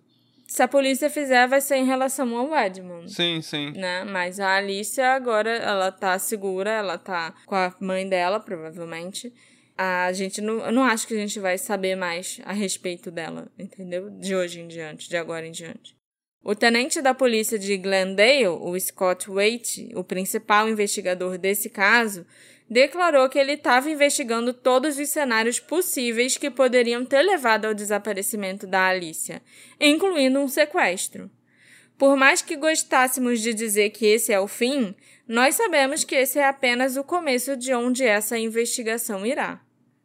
[0.46, 3.10] Se a polícia fizer, vai ser em relação ao Edmund.
[3.10, 3.70] Sim, sim.
[3.72, 4.04] né?
[4.04, 9.32] Mas a Alicia agora, ela tá segura, ela tá com a mãe dela, provavelmente.
[9.76, 13.50] A gente não, eu não acho que a gente vai saber mais a respeito dela,
[13.58, 14.08] entendeu?
[14.10, 15.96] De hoje em diante, de agora em diante.
[16.42, 22.26] O tenente da polícia de Glendale, o Scott Waite, o principal investigador desse caso,
[22.68, 28.66] declarou que ele estava investigando todos os cenários possíveis que poderiam ter levado ao desaparecimento
[28.66, 29.42] da Alicia,
[29.80, 31.30] incluindo um sequestro.
[31.96, 34.94] Por mais que gostássemos de dizer que esse é o fim,
[35.26, 39.63] nós sabemos que esse é apenas o começo de onde essa investigação irá,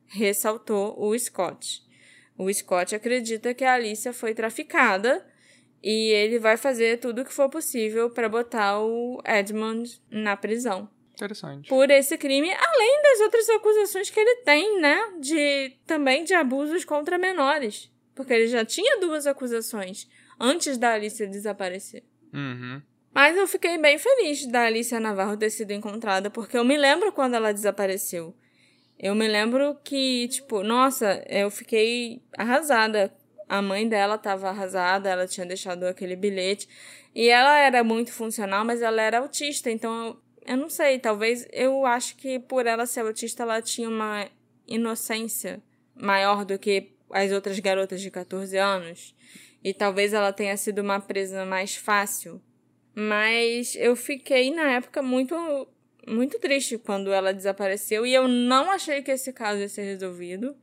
[0.10, 1.84] ressaltou o Scott.
[2.38, 5.26] O Scott acredita que a Alicia foi traficada
[5.84, 10.90] e ele vai fazer tudo o que for possível para botar o Edmund na prisão
[11.14, 11.68] Interessante.
[11.68, 15.14] por esse crime, além das outras acusações que ele tem, né?
[15.20, 17.92] De também de abusos contra menores.
[18.16, 22.04] Porque ele já tinha duas acusações antes da Alicia desaparecer.
[22.34, 22.82] Uhum.
[23.14, 27.12] Mas eu fiquei bem feliz da Alicia Navarro ter sido encontrada, porque eu me lembro
[27.12, 28.36] quando ela desapareceu.
[29.00, 33.14] Eu me lembro que, tipo, nossa, eu fiquei arrasada.
[33.48, 36.68] A mãe dela tava arrasada, ela tinha deixado aquele bilhete.
[37.16, 41.48] E ela era muito funcional, mas ela era autista, então eu, eu não sei, talvez
[41.52, 44.28] eu acho que por ela ser autista, ela tinha uma
[44.68, 45.62] inocência
[45.96, 49.16] maior do que as outras garotas de 14 anos.
[49.64, 52.42] E talvez ela tenha sido uma presa mais fácil.
[52.94, 55.36] Mas eu fiquei na época muito
[56.10, 60.56] muito triste quando ela desapareceu e eu não achei que esse caso ia ser resolvido.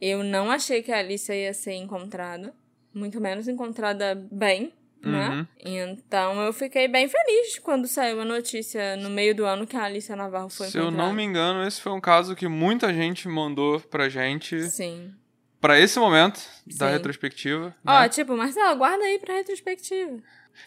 [0.00, 2.54] Eu não achei que a Alicia ia ser encontrada,
[2.92, 4.72] muito menos encontrada bem,
[5.02, 5.28] né?
[5.30, 5.46] Uhum.
[5.64, 9.84] Então eu fiquei bem feliz quando saiu a notícia no meio do ano que a
[9.84, 11.08] Alicia Navarro foi Se eu encontrada.
[11.08, 15.14] não me engano, esse foi um caso que muita gente mandou pra gente Sim.
[15.60, 16.92] pra esse momento da Sim.
[16.92, 17.74] retrospectiva.
[17.86, 18.08] Ó, né?
[18.08, 20.18] tipo, Marcelo, guarda aí pra retrospectiva.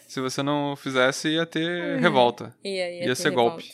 [0.07, 1.99] Se você não fizesse, ia ter Uhum.
[1.99, 2.55] revolta.
[2.63, 3.73] E aí Ia ser golpe.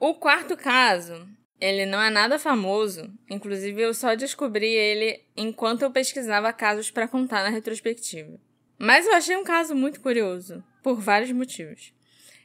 [0.00, 1.28] O quarto caso,
[1.60, 3.12] ele não é nada famoso.
[3.28, 8.38] Inclusive, eu só descobri ele enquanto eu pesquisava casos para contar na retrospectiva.
[8.78, 11.92] Mas eu achei um caso muito curioso, por vários motivos.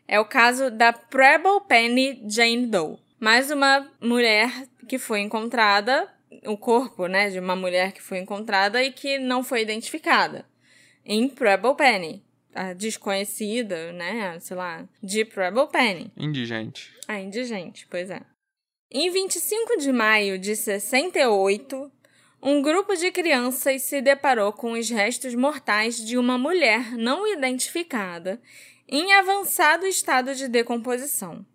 [0.07, 2.97] É o caso da Preble Penny Jane Doe.
[3.19, 4.49] Mais uma mulher
[4.87, 6.11] que foi encontrada,
[6.45, 10.45] o corpo, né, de uma mulher que foi encontrada e que não foi identificada.
[11.05, 12.23] Em Preble Penny.
[12.53, 16.11] A desconhecida, né, sei lá, de Preble Penny.
[16.15, 16.93] Indigente.
[17.07, 18.21] A indigente, pois é.
[18.91, 21.91] Em 25 de maio de 68,
[22.41, 28.39] um grupo de crianças se deparou com os restos mortais de uma mulher não identificada
[28.87, 31.45] em avançado estado de decomposição.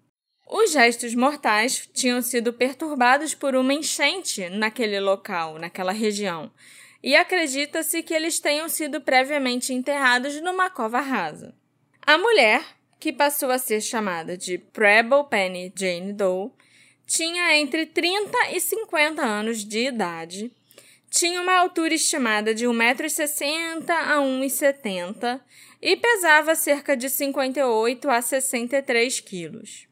[0.51, 6.51] Os restos mortais tinham sido perturbados por uma enchente naquele local, naquela região,
[7.03, 11.55] e acredita-se que eles tenham sido previamente enterrados numa cova rasa.
[12.03, 12.63] A mulher,
[12.99, 16.51] que passou a ser chamada de Preble Penny Jane Doe,
[17.07, 20.53] tinha entre 30 e 50 anos de idade,
[21.11, 25.41] tinha uma altura estimada de 1,60m a 1,70m
[25.81, 29.89] e pesava cerca de 58 a 63 quilos.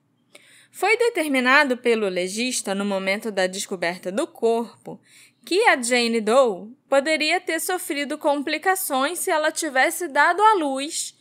[0.71, 5.01] Foi determinado pelo legista no momento da descoberta do corpo
[5.43, 11.15] que a Jane Doe poderia ter sofrido complicações se ela tivesse dado à luz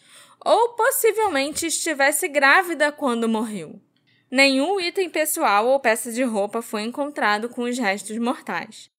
[0.44, 3.82] ou possivelmente estivesse grávida quando morreu.
[4.30, 8.90] nenhum item pessoal ou peça de roupa foi encontrado com os restos mortais.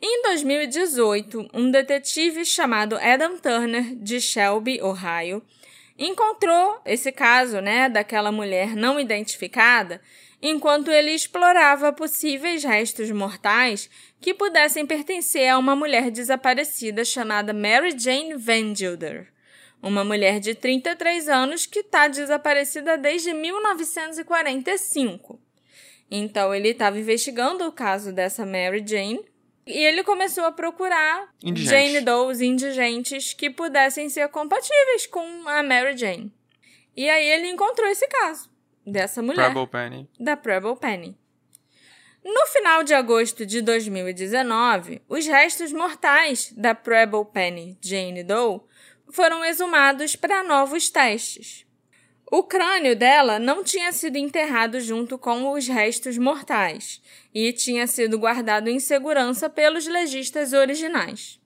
[0.00, 5.42] Em 2018, um detetive chamado Adam Turner, de Shelby, Ohio,
[5.98, 10.00] encontrou esse caso, né, daquela mulher não identificada,
[10.46, 13.88] enquanto ele explorava possíveis restos mortais
[14.20, 19.32] que pudessem pertencer a uma mulher desaparecida chamada Mary Jane Van Gilder,
[19.82, 25.40] uma mulher de 33 anos que está desaparecida desde 1945.
[26.10, 29.24] Então ele estava investigando o caso dessa Mary Jane
[29.66, 31.92] e ele começou a procurar Indigente.
[31.92, 36.30] Jane Does indigentes que pudessem ser compatíveis com a Mary Jane.
[36.94, 38.52] E aí ele encontrou esse caso
[38.86, 40.10] dessa mulher, Preble Penny.
[40.18, 41.18] da Preble Penny.
[42.24, 48.60] No final de agosto de 2019, os restos mortais da Preble Penny Jane Doe
[49.10, 51.66] foram exumados para novos testes.
[52.32, 57.02] O crânio dela não tinha sido enterrado junto com os restos mortais
[57.34, 61.38] e tinha sido guardado em segurança pelos legistas originais.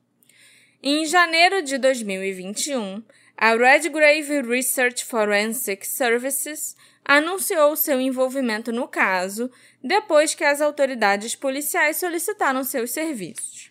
[0.81, 3.03] Em janeiro de 2021,
[3.37, 6.77] a Redgrave Research Forensic Services
[7.09, 9.51] anunciou seu envolvimento no caso
[9.83, 13.71] depois que as autoridades policiais solicitaram seus serviços.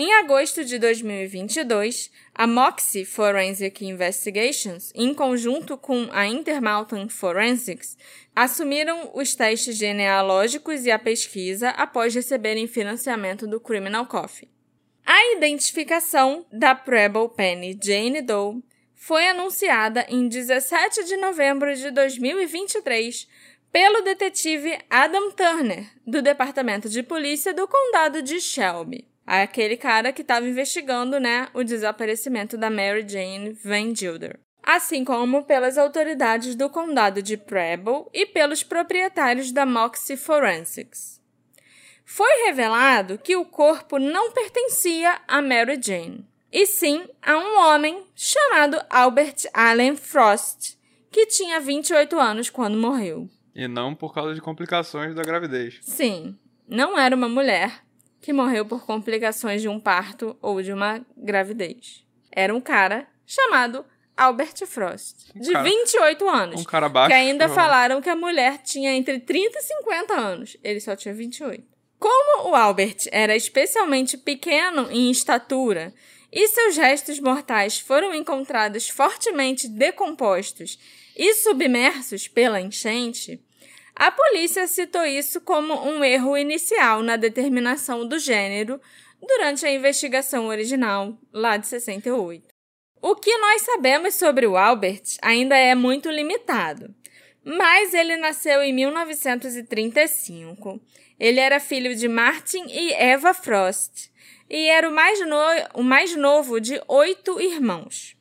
[0.00, 7.98] Em agosto de 2022, a Moxie Forensic Investigations, em conjunto com a Intermountain Forensics,
[8.32, 14.48] assumiram os testes genealógicos e a pesquisa após receberem financiamento do Criminal Coffee.
[15.04, 18.62] A identificação da Preble Penny Jane Doe
[18.98, 23.26] foi anunciada em 17 de novembro de 2023
[23.72, 30.22] pelo detetive Adam Turner, do Departamento de Polícia do Condado de Shelby aquele cara que
[30.22, 34.40] estava investigando, né, o desaparecimento da Mary Jane Van Gilder.
[34.62, 41.20] Assim como pelas autoridades do condado de Preble e pelos proprietários da Moxie Forensics.
[42.04, 48.02] Foi revelado que o corpo não pertencia a Mary Jane, e sim a um homem
[48.14, 50.76] chamado Albert Allen Frost,
[51.10, 53.28] que tinha 28 anos quando morreu.
[53.54, 55.78] E não por causa de complicações da gravidez.
[55.82, 56.36] Sim,
[56.68, 57.82] não era uma mulher,
[58.20, 62.04] que morreu por complicações de um parto ou de uma gravidez.
[62.30, 63.84] Era um cara chamado
[64.16, 66.60] Albert Frost, de cara- 28 anos.
[66.60, 67.08] Um cara baixo.
[67.08, 70.56] que ainda falaram que a mulher tinha entre 30 e 50 anos.
[70.62, 71.64] Ele só tinha 28.
[71.98, 75.92] Como o Albert era especialmente pequeno em estatura
[76.32, 80.78] e seus restos mortais foram encontrados fortemente decompostos
[81.16, 83.42] e submersos pela enchente,
[83.98, 88.80] a polícia citou isso como um erro inicial na determinação do gênero
[89.20, 92.46] durante a investigação original, lá de 68.
[93.02, 96.94] O que nós sabemos sobre o Albert ainda é muito limitado,
[97.44, 100.80] mas ele nasceu em 1935.
[101.18, 104.07] Ele era filho de Martin e Eva Frost
[104.48, 105.36] e era o mais, no-
[105.74, 108.16] o mais novo de oito irmãos.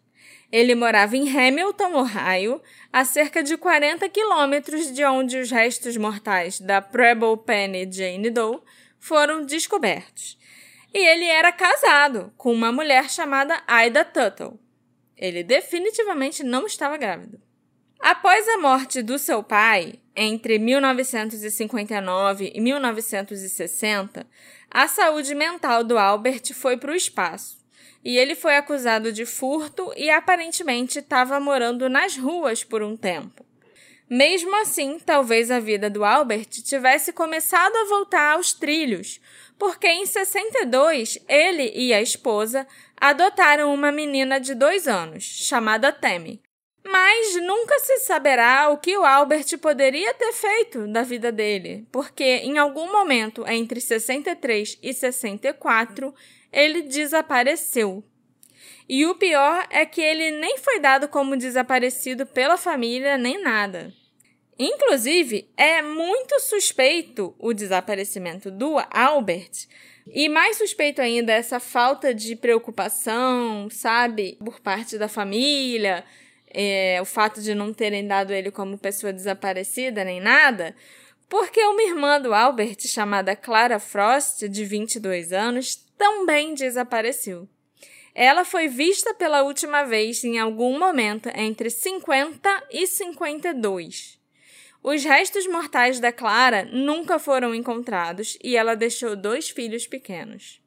[0.52, 2.62] Ele morava em Hamilton, Ohio,
[2.92, 8.60] a cerca de 40 quilômetros de onde os restos mortais da Preble Penny Jane Doe
[9.00, 10.38] foram descobertos.
[10.94, 14.58] E ele era casado com uma mulher chamada Ida Tuttle.
[15.18, 17.42] Ele definitivamente não estava grávido.
[18.00, 24.26] Após a morte do seu pai, entre 1959 e 1960,
[24.70, 27.58] a saúde mental do Albert foi para o espaço
[28.04, 33.46] e ele foi acusado de furto e aparentemente estava morando nas ruas por um tempo.
[34.10, 39.20] Mesmo assim, talvez a vida do Albert tivesse começado a voltar aos trilhos,
[39.60, 42.66] porque em 62 ele e a esposa
[42.96, 46.42] adotaram uma menina de dois anos, chamada Tammy.
[46.90, 52.24] Mas nunca se saberá o que o Albert poderia ter feito da vida dele, porque
[52.24, 56.14] em algum momento entre 63 e 64
[56.52, 58.04] ele desapareceu.
[58.88, 63.94] E o pior é que ele nem foi dado como desaparecido pela família nem nada.
[64.58, 69.68] Inclusive, é muito suspeito o desaparecimento do Albert,
[70.08, 76.04] e mais suspeito ainda essa falta de preocupação, sabe, por parte da família,
[76.50, 80.76] é, o fato de não terem dado ele como pessoa desaparecida nem nada,
[81.30, 87.48] porque uma irmã do Albert, chamada Clara Frost, de 22 anos, também desapareceu.
[88.16, 94.18] Ela foi vista pela última vez em algum momento entre 50 e 52.
[94.82, 100.62] Os restos mortais da Clara nunca foram encontrados e ela deixou dois filhos pequenos.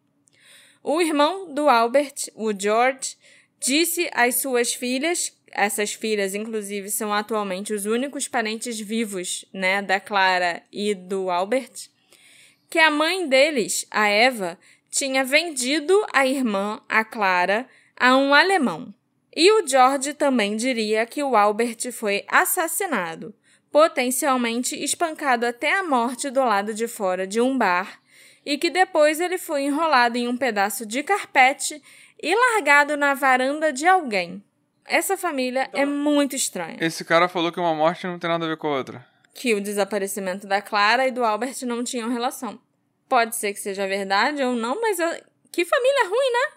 [0.83, 3.17] O irmão do Albert, o George,
[3.59, 9.99] disse às suas filhas, essas filhas, inclusive, são atualmente os únicos parentes vivos, né, da
[9.99, 11.89] Clara e do Albert,
[12.69, 14.59] que a mãe deles, a Eva,
[14.91, 18.95] tinha vendido a irmã, a Clara, a um alemão.
[19.35, 23.35] E o George também diria que o Albert foi assassinado,
[23.71, 28.01] potencialmente espancado até a morte do lado de fora de um bar,
[28.45, 31.81] e que depois ele foi enrolado em um pedaço de carpete
[32.21, 34.43] e largado na varanda de alguém.
[34.91, 36.77] Essa família é muito estranha.
[36.81, 39.07] Esse cara falou que uma morte não tem nada a ver com a outra.
[39.33, 42.59] Que o desaparecimento da Clara e do Albert não tinham relação.
[43.09, 45.23] Pode ser que seja verdade ou não, mas eu-
[45.53, 46.57] que família ruim, né?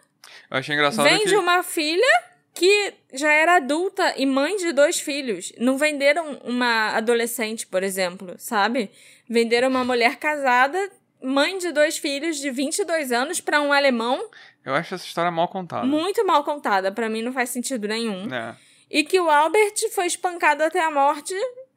[0.50, 1.28] Eu achei engraçado Vem que...
[1.28, 2.24] de uma filha
[2.56, 5.52] que já era adulta e mãe de dois filhos.
[5.60, 8.92] Não venderam uma adolescente, por exemplo, sabe?
[9.30, 10.92] Venderam uma mulher casada,
[11.24, 14.30] mãe de dois filhos de 22 anos pra um alemão,
[14.66, 15.86] Eu acho essa história mal contada.
[15.86, 16.92] muito mal contada.
[16.92, 18.34] Pra mim não faz sentido nenhum.
[18.34, 18.56] É.
[18.92, 21.34] E que o Albert foi espancado até a morte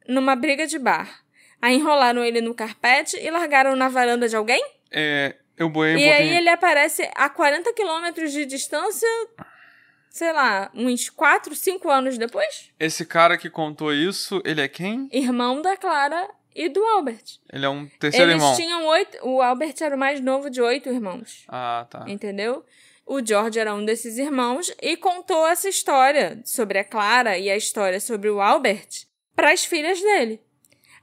[0.07, 1.23] numa briga de bar.
[1.61, 4.63] Aí enrolaram ele no carpete e largaram na varanda de alguém?
[4.91, 6.13] É, eu boei e pouquinho...
[6.15, 9.07] aí ele aparece a 40 quilômetros de distância,
[10.09, 12.71] sei lá, uns 4, 5 anos depois?
[12.79, 15.09] Esse cara que contou isso, ele é quem?
[15.11, 17.23] Irmão da Clara e do Albert.
[17.53, 18.55] Ele é um terceiro Eles irmão.
[18.55, 19.17] tinham oito.
[19.21, 21.45] O Albert era o mais novo de oito irmãos.
[21.47, 22.03] Ah, tá.
[22.07, 22.65] Entendeu?
[23.05, 27.55] O George era um desses irmãos e contou essa história sobre a Clara e a
[27.55, 29.05] história sobre o Albert
[29.35, 30.41] para as filhas dele.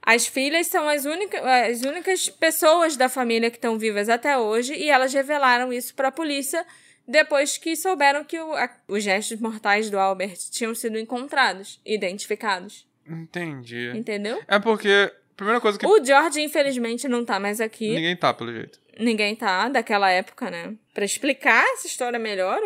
[0.05, 4.75] As filhas são as, única, as únicas pessoas da família que estão vivas até hoje
[4.75, 6.63] e elas revelaram isso para a polícia
[7.07, 12.85] depois que souberam que o- a- os restos mortais do Albert tinham sido encontrados, identificados.
[13.07, 13.91] Entendi.
[13.95, 14.41] Entendeu?
[14.47, 17.89] É porque, primeira coisa que O George, infelizmente, não tá mais aqui.
[17.93, 18.79] ninguém tá, pelo jeito.
[18.99, 20.73] Ninguém tá daquela época, né?
[20.93, 22.59] Pra explicar essa história melhor,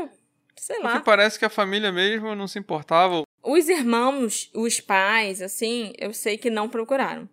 [0.56, 1.00] sei Porque lá.
[1.02, 3.24] parece que a família mesmo não se importava.
[3.42, 7.28] Os irmãos, os pais, assim, eu sei que não procuraram.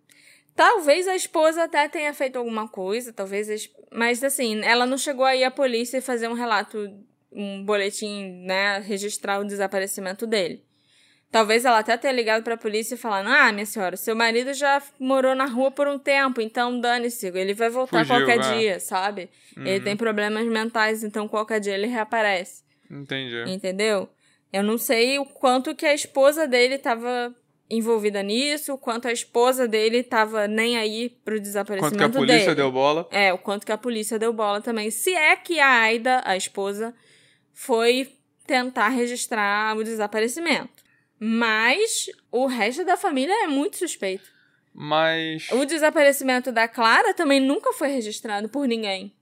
[0.55, 3.69] Talvez a esposa até tenha feito alguma coisa, talvez.
[3.93, 6.79] Mas, assim, ela não chegou aí à polícia e fazer um relato,
[7.31, 8.79] um boletim, né?
[8.79, 10.65] Registrar o desaparecimento dele.
[11.37, 14.83] Talvez ela até tenha ligado pra polícia e falando: Ah, minha senhora, seu marido já
[14.99, 18.59] morou na rua por um tempo, então dane-se, ele vai voltar Fugiu, qualquer é.
[18.59, 19.29] dia, sabe?
[19.55, 22.63] Ele tem problemas mentais, então qualquer dia ele reaparece.
[22.91, 23.53] Entendi.
[23.53, 24.09] Entendeu?
[24.51, 27.35] Eu não sei o quanto que a esposa dele estava
[27.69, 32.09] envolvida nisso, o quanto a esposa dele estava nem aí pro Quanto desaparecimento que a
[32.09, 32.55] polícia dele.
[32.55, 33.07] deu bola.
[33.11, 34.91] É, o quanto que a polícia deu bola também.
[34.91, 36.95] Se é que a Aida, a esposa,
[37.53, 38.09] foi
[38.47, 40.76] tentar registrar o desaparecimento.
[41.19, 44.25] Mas o resto da família é muito suspeito.
[44.75, 49.13] Mas O desaparecimento da Clara também nunca foi registrado por ninguém.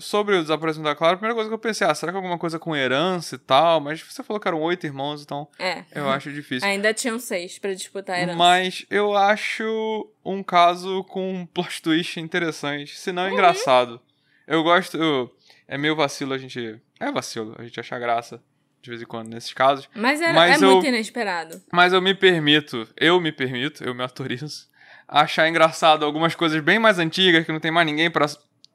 [0.00, 2.18] sobre o desaparecimento da Clara, a primeira coisa que eu pensei, ah, será que é
[2.18, 3.80] alguma coisa com herança e tal?
[3.80, 5.84] Mas você falou que eram oito irmãos, então É.
[5.94, 6.68] eu acho difícil.
[6.68, 8.36] Ainda tinham seis pra disputar a herança.
[8.36, 13.14] Mas eu acho um caso com um plot twist interessante, se Uhum.
[13.16, 14.00] não engraçado.
[14.48, 14.96] Eu gosto.
[14.96, 15.30] eu-
[15.68, 16.80] é meio vacilo a gente.
[16.98, 18.42] É vacilo, a gente achar graça
[18.84, 19.88] de vez em quando nesses casos.
[19.94, 21.60] Mas, era, Mas é eu- muito inesperado.
[21.72, 24.66] Mas eu me permito, eu me permito, eu me autorizo,
[25.08, 28.26] achar engraçado algumas coisas bem mais antigas que não tem mais ninguém pra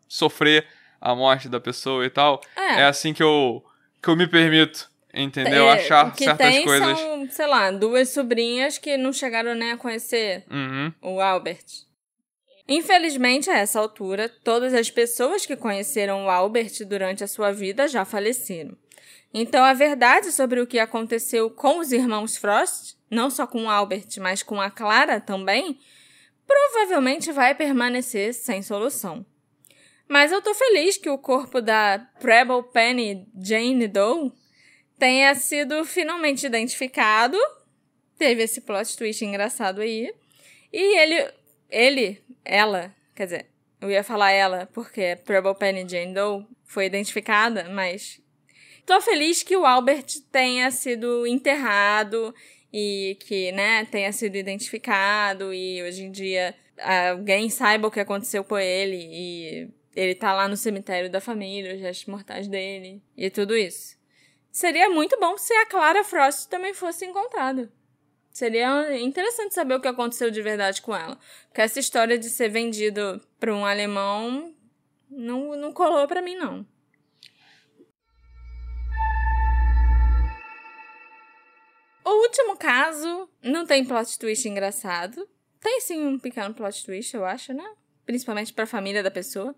[0.08, 0.66] sofrer
[1.00, 2.42] a morte da pessoa e tal.
[2.56, 2.82] É.
[2.82, 3.64] É assim que eu,
[4.02, 5.70] que eu me permito, entendeu?
[5.70, 6.98] É, achar certas tem coisas.
[7.00, 10.92] são, sei lá, duas sobrinhas que não chegaram nem a conhecer Uhum.
[11.04, 11.66] o Albert.
[12.68, 17.88] Infelizmente, a essa altura, todas as pessoas que conheceram o Albert durante a sua vida
[17.88, 18.78] já faleceram.
[19.34, 24.08] Então, a verdade sobre o que aconteceu com os irmãos Frost, não só com Albert,
[24.20, 25.80] mas com a Clara também,
[26.48, 29.26] provavelmente vai permanecer sem solução.
[30.08, 34.32] Mas eu tô feliz que o corpo da Preble Penny Jane Doe
[34.98, 37.38] tenha sido finalmente identificado.
[38.18, 40.12] Teve esse plot twist engraçado aí.
[40.74, 41.32] E ele,
[41.70, 43.46] ele, ela, quer dizer,
[43.80, 48.20] eu ia falar ela porque Preble Penny Jane Doe foi identificada, mas
[48.90, 52.34] tô feliz que o Albert tenha sido enterrado
[52.74, 56.56] e que, né, tenha sido identificado e hoje em dia
[57.12, 61.76] alguém saiba o que aconteceu com ele e ele tá lá no cemitério da família,
[61.76, 63.96] os restos mortais dele e tudo isso.
[64.52, 67.72] Seria muito bom se a Clara Frost também fosse encontrada.
[68.32, 71.20] Seria interessante saber o que aconteceu de verdade com ela.
[71.48, 74.52] Porque essa história de ser vendido para um alemão
[75.08, 76.66] não, não colou para mim, não.
[82.10, 85.30] O último caso não tem plot twist engraçado.
[85.62, 87.64] Tem sim um pequeno plot twist, eu acho, né?
[88.04, 89.56] Principalmente pra família da pessoa.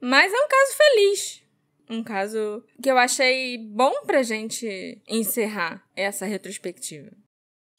[0.00, 1.42] Mas é um caso feliz.
[1.88, 7.12] Um caso que eu achei bom pra gente encerrar essa retrospectiva.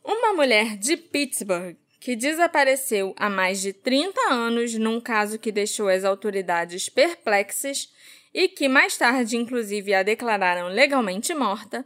[0.02, 5.90] Uma mulher de Pittsburgh que desapareceu há mais de 30 anos num caso que deixou
[5.90, 7.92] as autoridades perplexas
[8.34, 11.86] e que mais tarde, inclusive, a declararam legalmente morta,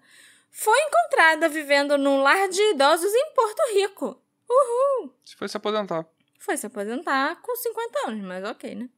[0.51, 4.21] foi encontrada vivendo num lar de idosos em Porto Rico.
[4.49, 5.13] Uhul!
[5.23, 6.05] Se foi se aposentar.
[6.39, 8.89] Foi se aposentar com 50 anos, mas ok, né?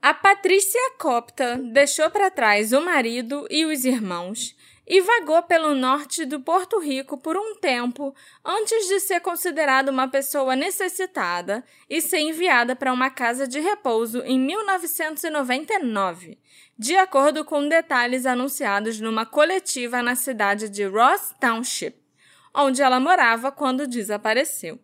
[0.00, 6.24] A Patrícia Copta deixou para trás o marido e os irmãos e vagou pelo norte
[6.24, 12.18] do Porto Rico por um tempo antes de ser considerada uma pessoa necessitada e ser
[12.18, 16.38] enviada para uma casa de repouso em 1999,
[16.82, 21.94] de acordo com detalhes anunciados numa coletiva na cidade de Ross Township,
[22.52, 24.80] onde ela morava quando desapareceu.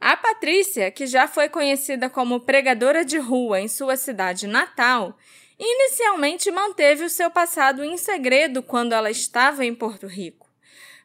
[0.00, 5.18] A Patrícia, que já foi conhecida como pregadora de rua em sua cidade natal,
[5.58, 10.48] inicialmente manteve o seu passado em segredo quando ela estava em Porto Rico.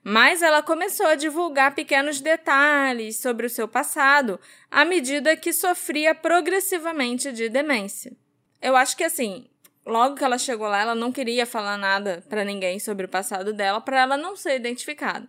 [0.02, 4.40] Mas ela começou a divulgar pequenos detalhes sobre o seu passado
[4.72, 8.14] à medida que sofria progressivamente de demência.
[8.62, 9.50] Eu acho que assim,
[9.90, 13.52] logo que ela chegou lá, ela não queria falar nada para ninguém sobre o passado
[13.54, 15.28] dela para ela não ser identificada.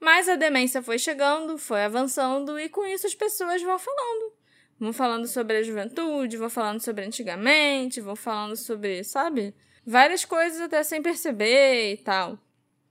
[0.00, 4.32] Mas a demência foi chegando, foi avançando e com isso as pessoas vão falando.
[4.78, 9.54] Vão falando sobre a juventude, vão falando sobre antigamente, vão falando sobre, sabe?
[9.86, 12.38] Várias coisas até sem perceber e tal.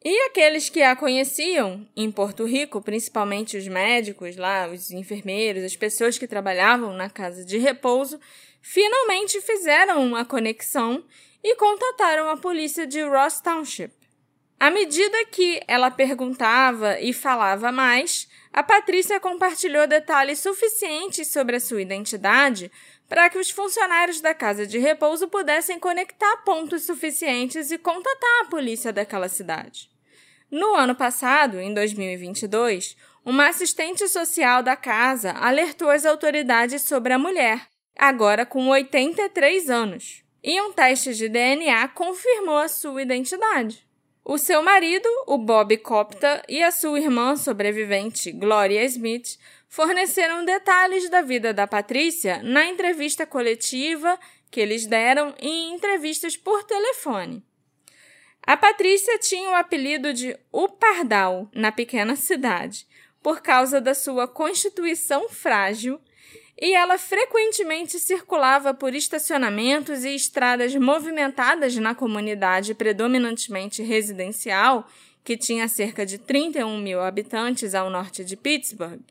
[0.07, 5.75] E aqueles que a conheciam em Porto Rico, principalmente os médicos lá, os enfermeiros, as
[5.75, 8.19] pessoas que trabalhavam na casa de repouso,
[8.67, 11.05] finalmente fizeram a conexão
[11.43, 13.93] e contataram a polícia de Ross Township.
[14.59, 21.59] À medida que ela perguntava e falava mais, a Patrícia compartilhou detalhes suficientes sobre a
[21.59, 22.71] sua identidade
[23.07, 28.49] para que os funcionários da casa de repouso pudessem conectar pontos suficientes e contatar a
[28.49, 29.91] polícia daquela cidade.
[30.49, 37.19] No ano passado, em 2022, uma assistente social da casa alertou as autoridades sobre a
[37.19, 37.67] mulher,
[37.97, 43.85] agora com 83 anos, e um teste de DNA confirmou a sua identidade.
[44.23, 49.37] O seu marido, o Bob Copta, e a sua irmã sobrevivente, Gloria Smith,
[49.69, 54.19] forneceram detalhes da vida da Patrícia na entrevista coletiva
[54.49, 57.43] que eles deram em entrevistas por telefone.
[58.41, 62.87] A Patrícia tinha o apelido de O Pardal na pequena cidade,
[63.21, 65.99] por causa da sua constituição frágil
[66.59, 74.87] e ela frequentemente circulava por estacionamentos e estradas movimentadas na comunidade predominantemente residencial,
[75.23, 79.01] que tinha cerca de 31 mil habitantes ao norte de Pittsburgh,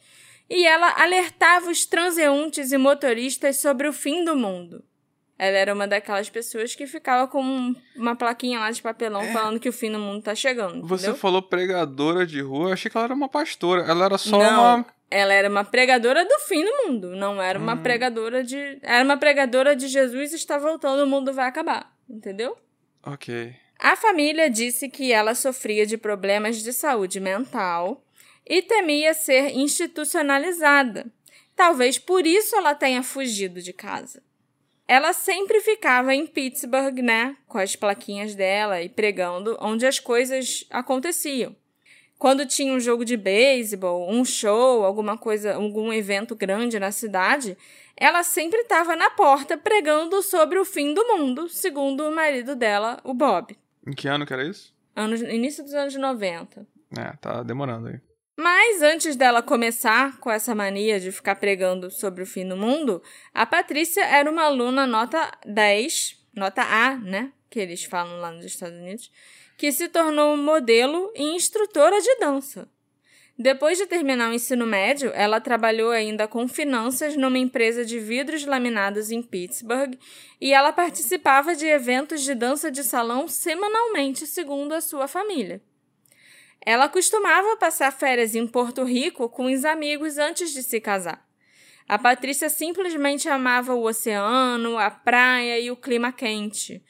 [0.48, 4.82] e ela alertava os transeuntes e motoristas sobre o fim do mundo.
[5.36, 9.32] Ela era uma daquelas pessoas que ficava com uma plaquinha lá de papelão é.
[9.32, 10.86] falando que o fim do mundo tá chegando.
[10.86, 11.20] Você entendeu?
[11.20, 13.82] falou pregadora de rua, eu achei que ela era uma pastora.
[13.82, 14.76] Ela era só Não.
[14.76, 17.82] uma ela era uma pregadora do fim do mundo, não era uma Hum.
[17.82, 18.78] pregadora de.
[18.82, 21.94] Era uma pregadora de Jesus está voltando, o mundo vai acabar.
[22.08, 22.56] Entendeu?
[23.04, 23.54] Ok.
[23.78, 28.04] A família disse que ela sofria de problemas de saúde mental
[28.46, 31.06] e temia ser institucionalizada.
[31.56, 34.22] Talvez por isso ela tenha fugido de casa.
[34.86, 40.66] Ela sempre ficava em Pittsburgh, né, com as plaquinhas dela e pregando onde as coisas
[40.70, 41.56] aconteciam.
[42.18, 47.56] Quando tinha um jogo de beisebol, um show, alguma coisa, algum evento grande na cidade,
[47.96, 53.00] ela sempre estava na porta pregando sobre o fim do mundo, segundo o marido dela,
[53.04, 53.56] o Bob.
[53.86, 54.74] Em que ano que era isso?
[54.96, 56.66] Anos, início dos anos 90.
[56.96, 58.00] É, tá demorando aí.
[58.36, 63.02] Mas antes dela começar com essa mania de ficar pregando sobre o fim do mundo,
[63.32, 67.32] a Patrícia era uma aluna nota 10, nota A, né?
[67.48, 69.10] Que eles falam lá nos Estados Unidos,
[69.56, 72.68] que se tornou modelo e instrutora de dança.
[73.36, 78.46] Depois de terminar o ensino médio, ela trabalhou ainda com finanças numa empresa de vidros
[78.46, 79.98] laminados em Pittsburgh
[80.40, 85.60] e ela participava de eventos de dança de salão semanalmente, segundo a sua família.
[86.64, 91.26] Ela costumava passar férias em Porto Rico com os amigos antes de se casar.
[91.88, 96.82] A Patrícia simplesmente amava o oceano, a praia e o clima quente.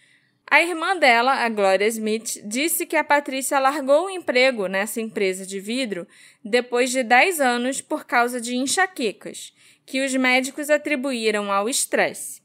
[0.54, 5.44] A irmã dela, a Gloria Smith, disse que a Patrícia largou o emprego nessa empresa
[5.44, 6.06] de vidro
[6.44, 9.52] depois de 10 anos por causa de enxaquecas,
[9.84, 12.40] que os médicos atribuíram ao estresse.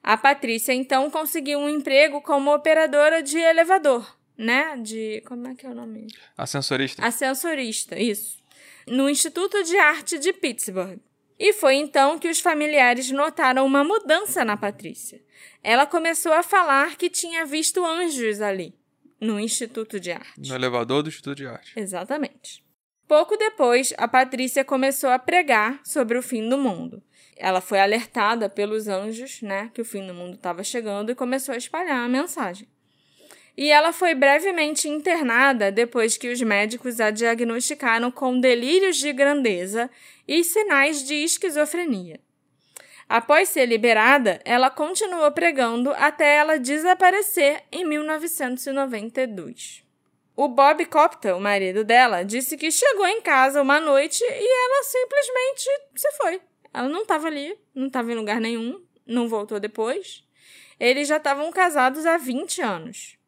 [0.00, 4.76] A Patrícia então conseguiu um emprego como operadora de elevador, né?
[4.80, 5.20] De.
[5.26, 6.06] Como é que é o nome?
[6.38, 7.04] Ascensorista.
[7.04, 8.38] Ascensorista, isso.
[8.86, 11.00] No Instituto de Arte de Pittsburgh.
[11.40, 15.22] E foi então que os familiares notaram uma mudança na Patrícia.
[15.62, 18.74] Ela começou a falar que tinha visto anjos ali,
[19.18, 20.34] no Instituto de Arte.
[20.36, 21.72] No elevador do Instituto de Arte.
[21.74, 22.62] Exatamente.
[23.08, 27.02] Pouco depois, a Patrícia começou a pregar sobre o fim do mundo.
[27.38, 31.54] Ela foi alertada pelos anjos, né, que o fim do mundo estava chegando e começou
[31.54, 32.68] a espalhar a mensagem.
[33.60, 39.90] E ela foi brevemente internada depois que os médicos a diagnosticaram com delírios de grandeza
[40.26, 42.18] e sinais de esquizofrenia.
[43.06, 49.84] Após ser liberada, ela continuou pregando até ela desaparecer em 1992.
[50.34, 54.82] O Bob Copta, o marido dela, disse que chegou em casa uma noite e ela
[54.84, 56.40] simplesmente se foi.
[56.72, 60.24] Ela não estava ali, não estava em lugar nenhum, não voltou depois.
[60.78, 63.19] Eles já estavam casados há 20 anos.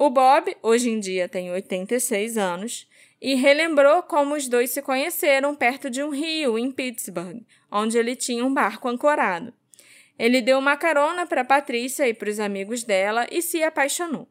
[0.00, 2.88] O Bob, hoje em dia, tem 86 anos
[3.20, 8.14] e relembrou como os dois se conheceram perto de um rio em Pittsburgh, onde ele
[8.14, 9.52] tinha um barco ancorado.
[10.16, 14.28] Ele deu uma carona para Patrícia e para os amigos dela e se apaixonou.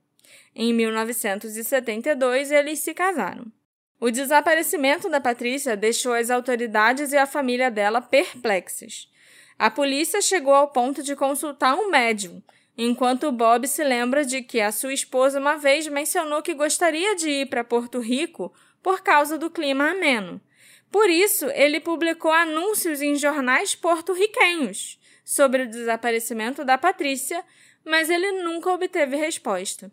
[0.56, 3.52] Em 1972, eles se casaram.
[4.00, 9.12] O desaparecimento da Patrícia deixou as autoridades e a família dela perplexas.
[9.60, 12.42] A polícia chegou ao ponto de consultar um médium,
[12.78, 17.30] enquanto Bob se lembra de que a sua esposa uma vez mencionou que gostaria de
[17.30, 18.54] ir para Porto Rico
[18.84, 20.40] por causa do clima ameno.
[20.92, 27.44] Por isso, ele publicou anúncios em jornais porto-riquenhos sobre o desaparecimento da Patrícia,
[27.84, 29.92] mas ele nunca obteve resposta.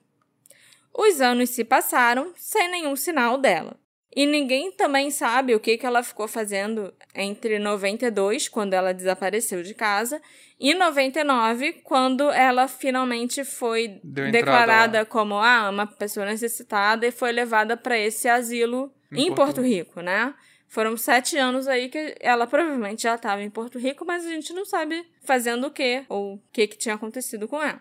[0.92, 3.76] Os anos se passaram sem nenhum sinal dela.
[4.16, 9.62] E ninguém também sabe o que, que ela ficou fazendo entre 92, quando ela desapareceu
[9.62, 10.22] de casa,
[10.58, 15.04] e 99, quando ela finalmente foi Deu entrada declarada lá.
[15.04, 19.62] como ah, uma pessoa necessitada e foi levada para esse asilo Em em, Porto Porto
[19.62, 20.32] Rico, né?
[20.68, 24.52] Foram sete anos aí que ela provavelmente já estava em Porto Rico, mas a gente
[24.52, 27.80] não sabe fazendo o quê ou o que, que tinha acontecido com ela.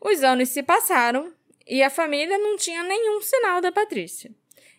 [0.00, 1.32] Os anos se passaram
[1.66, 4.30] e a família não tinha nenhum sinal da Patrícia.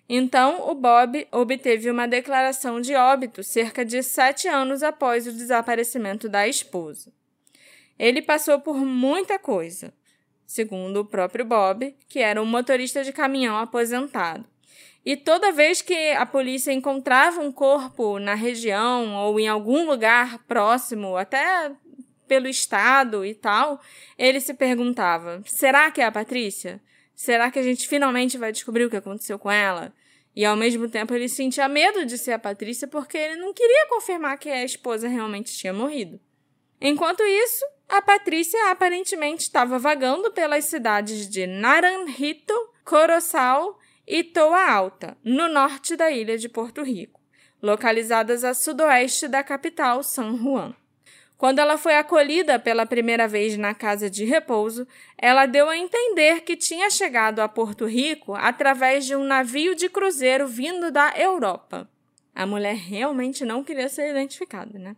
[0.10, 6.30] Então, o Bob obteve uma declaração de óbito cerca de sete anos após o desaparecimento
[6.30, 7.12] da esposa.
[8.00, 9.94] Ele passou por muita coisa,
[10.46, 14.46] segundo o próprio Bob, que era um motorista de caminhão aposentado.
[15.06, 20.40] E toda vez que a polícia encontrava um corpo na região ou em algum lugar
[20.40, 21.72] próximo, até
[22.28, 23.80] pelo estado e tal,
[24.18, 26.82] ele se perguntava: será que é a Patrícia?
[27.18, 29.92] Será que a gente finalmente vai descobrir o que aconteceu com ela?
[30.36, 33.88] E ao mesmo tempo ele sentia medo de ser a Patrícia porque ele não queria
[33.90, 36.20] confirmar que a esposa realmente tinha morrido.
[36.80, 42.54] Enquanto isso, a Patrícia aparentemente estava vagando pelas cidades de Naranjito,
[42.86, 47.20] Coroçao e Toa Alta, no norte da ilha de Porto Rico,
[47.60, 50.76] localizadas a sudoeste da capital, San Juan.
[51.38, 56.42] Quando ela foi acolhida pela primeira vez na casa de repouso, ela deu a entender
[56.42, 61.88] que tinha chegado a Porto Rico através de um navio de cruzeiro vindo da Europa.
[62.34, 64.96] A mulher realmente não queria ser identificada, né?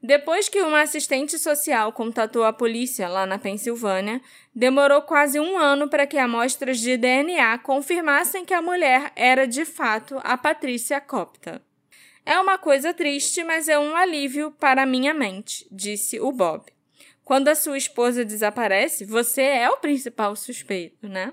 [0.00, 4.20] Depois que uma assistente social contatou a polícia lá na Pensilvânia,
[4.52, 9.64] demorou quase um ano para que amostras de DNA confirmassem que a mulher era de
[9.64, 11.62] fato a Patrícia Copta.
[12.24, 16.64] É uma coisa triste, mas é um alívio para minha mente, disse o Bob.
[17.24, 21.32] Quando a sua esposa desaparece, você é o principal suspeito, né?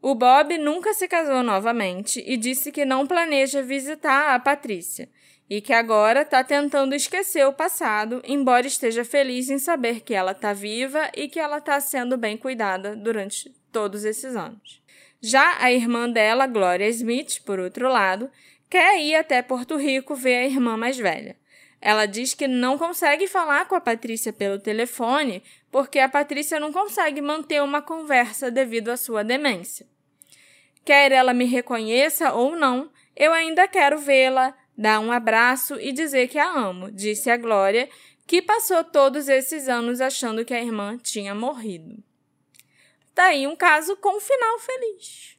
[0.00, 5.08] O Bob nunca se casou novamente e disse que não planeja visitar a Patrícia
[5.48, 10.32] e que agora está tentando esquecer o passado, embora esteja feliz em saber que ela
[10.32, 14.82] está viva e que ela está sendo bem cuidada durante todos esses anos.
[15.20, 18.30] Já a irmã dela, Gloria Smith, por outro lado,
[18.74, 21.36] quer ir até Porto Rico ver a irmã mais velha.
[21.80, 26.72] Ela diz que não consegue falar com a Patrícia pelo telefone porque a Patrícia não
[26.72, 29.86] consegue manter uma conversa devido à sua demência.
[30.84, 36.26] Quer ela me reconheça ou não, eu ainda quero vê-la, dar um abraço e dizer
[36.26, 37.88] que a amo, disse a Glória,
[38.26, 42.02] que passou todos esses anos achando que a irmã tinha morrido.
[43.14, 45.38] Tá aí um caso com um final feliz,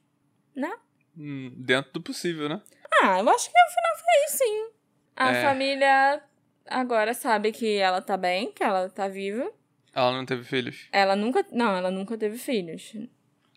[0.56, 0.72] né?
[1.18, 2.62] Hum, Dentro do possível, né?
[3.02, 4.70] Ah, eu acho que um final feliz, sim.
[5.16, 5.42] A É.
[5.42, 6.24] família
[6.68, 9.52] agora sabe que ela tá bem, que ela tá viva.
[9.94, 10.88] Ela não teve filhos.
[10.92, 11.46] Ela nunca.
[11.52, 12.94] Não, ela nunca teve filhos.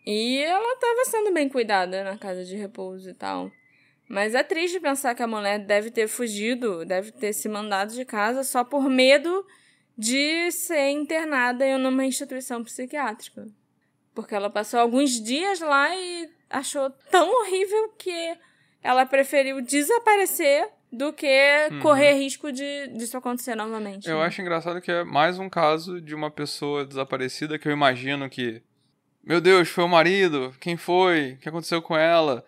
[0.07, 3.51] E ela tava sendo bem cuidada na casa de repouso e tal.
[4.09, 8.05] Mas é triste pensar que a mulher deve ter fugido, deve ter se mandado de
[8.05, 9.45] casa só por medo
[9.97, 13.47] de ser internada em uma instituição psiquiátrica.
[14.15, 18.37] Porque ela passou alguns dias lá e achou tão horrível que
[18.89, 21.29] ela preferiu desaparecer do que
[21.83, 24.09] correr risco de disso acontecer novamente.
[24.09, 24.25] Eu né?
[24.25, 28.63] acho engraçado que é mais um caso de uma pessoa desaparecida que eu imagino que.
[29.23, 30.55] Meu Deus, foi o marido?
[30.59, 31.33] Quem foi?
[31.33, 32.43] O que aconteceu com ela?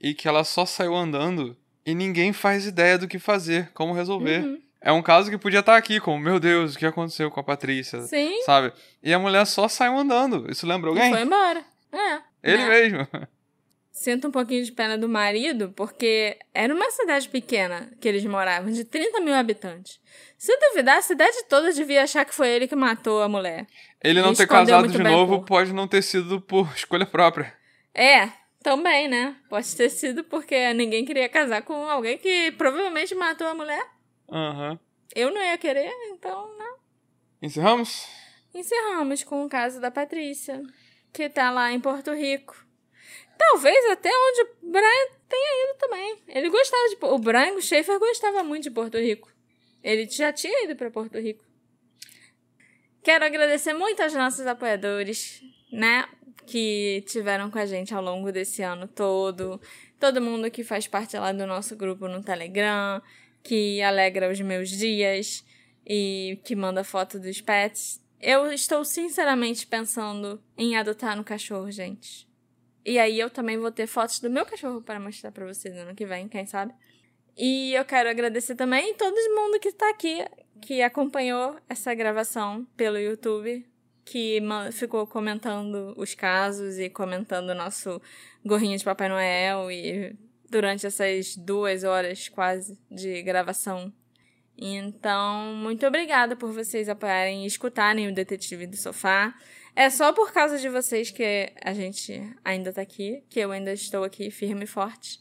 [0.00, 4.42] E que ela só saiu andando e ninguém faz ideia do que fazer, como resolver.
[4.42, 4.60] Uhum.
[4.80, 7.44] É um caso que podia estar aqui, como, meu Deus, o que aconteceu com a
[7.44, 8.00] Patrícia?
[8.00, 8.72] Sim, Sabe?
[9.00, 10.50] E a mulher só saiu andando.
[10.50, 11.12] Isso lembra e alguém?
[11.12, 11.64] foi embora.
[11.92, 12.20] É.
[12.42, 12.68] Ele né?
[12.68, 13.08] mesmo.
[13.94, 18.72] Sinto um pouquinho de pena do marido, porque era uma cidade pequena que eles moravam,
[18.72, 20.00] de 30 mil habitantes.
[20.36, 23.68] Se duvidar, a cidade toda devia achar que foi ele que matou a mulher.
[24.02, 25.46] Ele não ter casado de novo corpo.
[25.46, 27.54] pode não ter sido por escolha própria.
[27.94, 28.30] É,
[28.64, 29.36] também, né?
[29.48, 33.86] Pode ter sido porque ninguém queria casar com alguém que provavelmente matou a mulher.
[34.28, 34.76] Aham.
[35.14, 36.66] Eu não ia querer, então, né?
[37.40, 38.08] Encerramos?
[38.52, 40.60] Encerramos com o caso da Patrícia,
[41.12, 42.63] que tá lá em Porto Rico.
[43.38, 46.18] Talvez até onde o Brian tenha ido também.
[46.28, 46.96] Ele gostava de.
[47.02, 49.32] O Brian Schaefer gostava muito de Porto Rico.
[49.82, 51.44] Ele já tinha ido para Porto Rico.
[53.02, 56.08] Quero agradecer muito aos nossos apoiadores, né?
[56.46, 59.60] Que tiveram com a gente ao longo desse ano todo.
[60.00, 63.02] Todo mundo que faz parte lá do nosso grupo no Telegram,
[63.42, 65.44] que alegra os meus dias
[65.86, 68.02] e que manda foto dos pets.
[68.20, 72.26] Eu estou sinceramente pensando em adotar um cachorro, gente.
[72.84, 75.94] E aí eu também vou ter fotos do meu cachorro para mostrar para vocês ano
[75.94, 76.74] que vem, quem sabe.
[77.36, 80.24] E eu quero agradecer também todo mundo que está aqui,
[80.60, 83.66] que acompanhou essa gravação pelo YouTube,
[84.04, 84.40] que
[84.72, 88.00] ficou comentando os casos e comentando o nosso
[88.44, 90.14] gorrinho de Papai Noel e
[90.48, 93.92] durante essas duas horas quase de gravação.
[94.56, 99.34] Então, muito obrigada por vocês apoiarem e escutarem o Detetive do Sofá.
[99.76, 103.72] É só por causa de vocês que a gente ainda tá aqui, que eu ainda
[103.72, 105.20] estou aqui firme e forte,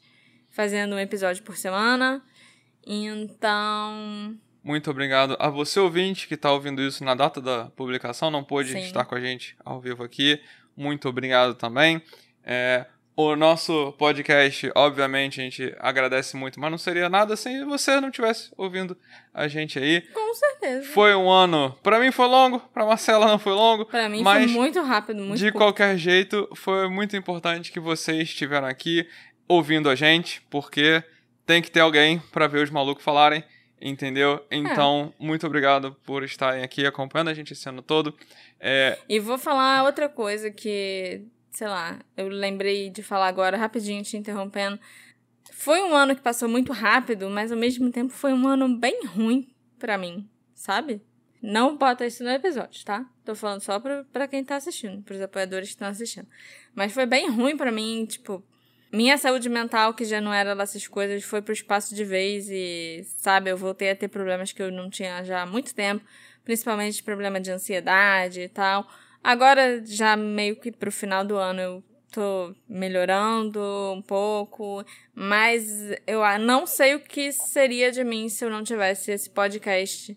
[0.50, 2.24] fazendo um episódio por semana.
[2.86, 8.44] Então, Muito obrigado a você, ouvinte, que está ouvindo isso na data da publicação, não
[8.44, 8.80] pôde Sim.
[8.80, 10.40] estar com a gente ao vivo aqui.
[10.76, 12.02] Muito obrigado também.
[12.44, 12.86] É,
[13.16, 18.10] o nosso podcast, obviamente, a gente agradece muito, mas não seria nada se você não
[18.10, 18.98] estivesse ouvindo
[19.34, 20.02] a gente aí.
[20.02, 20.88] com certeza.
[20.94, 24.52] Foi um ano, pra mim foi longo, pra Marcela não foi longo, Pra mim mas
[24.52, 25.58] foi muito rápido, muito de curto.
[25.58, 29.08] qualquer jeito, foi muito importante que vocês estiveram aqui
[29.48, 31.04] ouvindo a gente, porque
[31.46, 33.44] tem que ter alguém pra ver os malucos falarem,
[33.80, 34.44] entendeu?
[34.50, 38.16] Então, muito obrigado por estarem aqui acompanhando a gente esse ano todo.
[38.60, 41.22] É, E vou falar outra coisa que,
[41.54, 44.80] sei lá, eu lembrei de falar agora rapidinho, te interrompendo.
[45.52, 49.06] Foi um ano que passou muito rápido, mas ao mesmo tempo foi um ano bem
[49.06, 49.48] ruim
[49.78, 51.02] pra mim, sabe?
[51.42, 53.06] Não bota isso no episódio, tá?
[53.24, 56.28] Tô falando só pra, pra quem tá assistindo, pros apoiadores que estão assistindo.
[56.74, 58.44] Mas foi bem ruim pra mim, tipo,
[58.92, 62.50] minha saúde mental, que já não era lá essas coisas, foi pro espaço de vez
[62.50, 66.04] e, sabe, eu voltei a ter problemas que eu não tinha já há muito tempo,
[66.44, 68.88] principalmente problema de ansiedade e tal.
[69.24, 73.60] Agora, já meio que pro final do ano, eu tô melhorando
[73.94, 79.12] um pouco, mas eu não sei o que seria de mim se eu não tivesse
[79.12, 80.16] esse podcast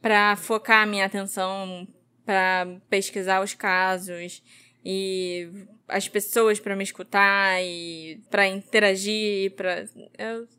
[0.00, 1.86] pra focar a minha atenção,
[2.24, 4.42] pra pesquisar os casos
[4.84, 5.50] e
[5.88, 9.84] as pessoas pra me escutar e pra interagir, para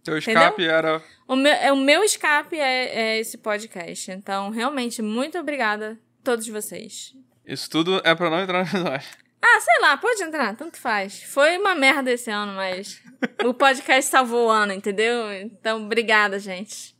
[0.03, 4.11] teu escape era o meu, é, o meu escape é, é esse podcast.
[4.11, 7.13] Então, realmente, muito obrigada a todos vocês.
[7.48, 9.08] Isso tudo é pra não entrar no episódio.
[9.41, 11.24] Ah, sei lá, pode entrar, tanto faz.
[11.24, 13.02] Foi uma merda esse ano, mas
[13.45, 15.32] o podcast salvou o ano, entendeu?
[15.34, 16.95] Então, obrigada, gente.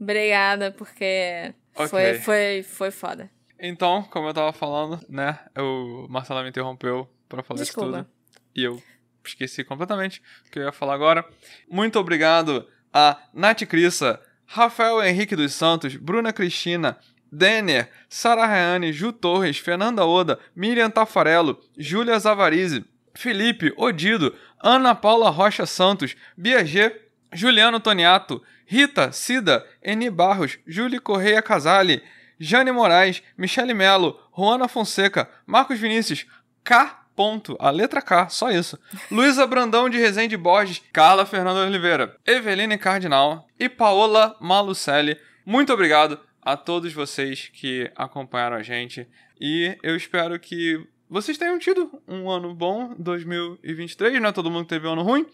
[0.00, 1.88] Obrigada, porque Ok.
[1.88, 3.30] foi, foi, foi foda.
[3.58, 5.38] Então, como eu tava falando, né?
[5.56, 7.88] O Marcelo me interrompeu pra falar Desculpa.
[7.90, 8.10] isso tudo.
[8.56, 8.82] E eu
[9.24, 11.24] esqueci completamente o que eu ia falar agora.
[11.70, 16.98] Muito obrigado a Nath Crissa, Rafael Henrique dos Santos, Bruna Cristina,
[17.32, 22.84] Denner, Sara Rayane, Ju Torres, Fernanda Oda, Miriam Tafarello, Júlia Zavarize,
[23.14, 26.94] Felipe Odido, Ana Paula Rocha Santos, Bia G,
[27.32, 32.02] Juliano Toniato, Rita Cida, Eni Barros, Júlia Correia Casale,
[32.38, 36.26] Jane Moraes, Michele Melo, Juana Fonseca, Marcos Vinícius,
[36.62, 36.98] K.
[37.14, 38.78] Ponto, a letra K, só isso.
[39.10, 45.18] Luísa Brandão de Rezende Borges, Carla Fernanda Oliveira, Eveline Cardinal e Paola Malucelli.
[45.44, 49.08] Muito obrigado a todos vocês que acompanharam a gente
[49.40, 54.66] e eu espero que vocês tenham tido um ano bom, 2023, não é todo mundo
[54.66, 55.26] teve um ano ruim,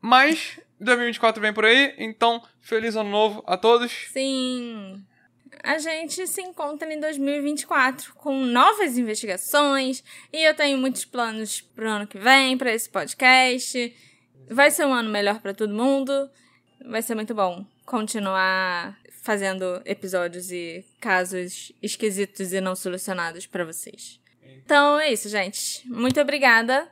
[0.00, 3.90] mas 2024 vem por aí, então feliz ano novo a todos.
[4.12, 5.04] Sim.
[5.64, 11.88] A gente se encontra em 2024 com novas investigações e eu tenho muitos planos pro
[11.88, 13.94] ano que vem, para esse podcast.
[14.48, 16.30] Vai ser um ano melhor para todo mundo.
[16.84, 24.20] vai ser muito bom continuar fazendo episódios e casos esquisitos e não solucionados para vocês.
[24.64, 25.86] Então é isso, gente.
[25.88, 26.88] Muito obrigada.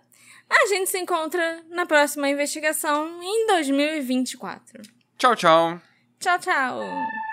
[0.50, 4.82] A gente se encontra na próxima investigação em 2024.
[5.18, 5.80] Tchau, tchau.
[6.18, 7.27] Tchau, tchau.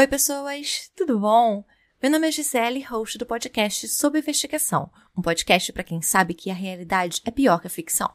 [0.00, 1.62] Oi, pessoas, tudo bom?
[2.02, 6.50] Meu nome é Gisele, host do podcast Sob Investigação, um podcast para quem sabe que
[6.50, 8.10] a realidade é pior que a ficção.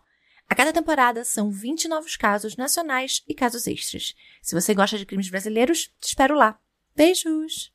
[0.49, 4.15] A cada temporada são 20 novos casos nacionais e casos extras.
[4.41, 6.57] Se você gosta de crimes brasileiros, te espero lá.
[6.95, 7.71] Beijos!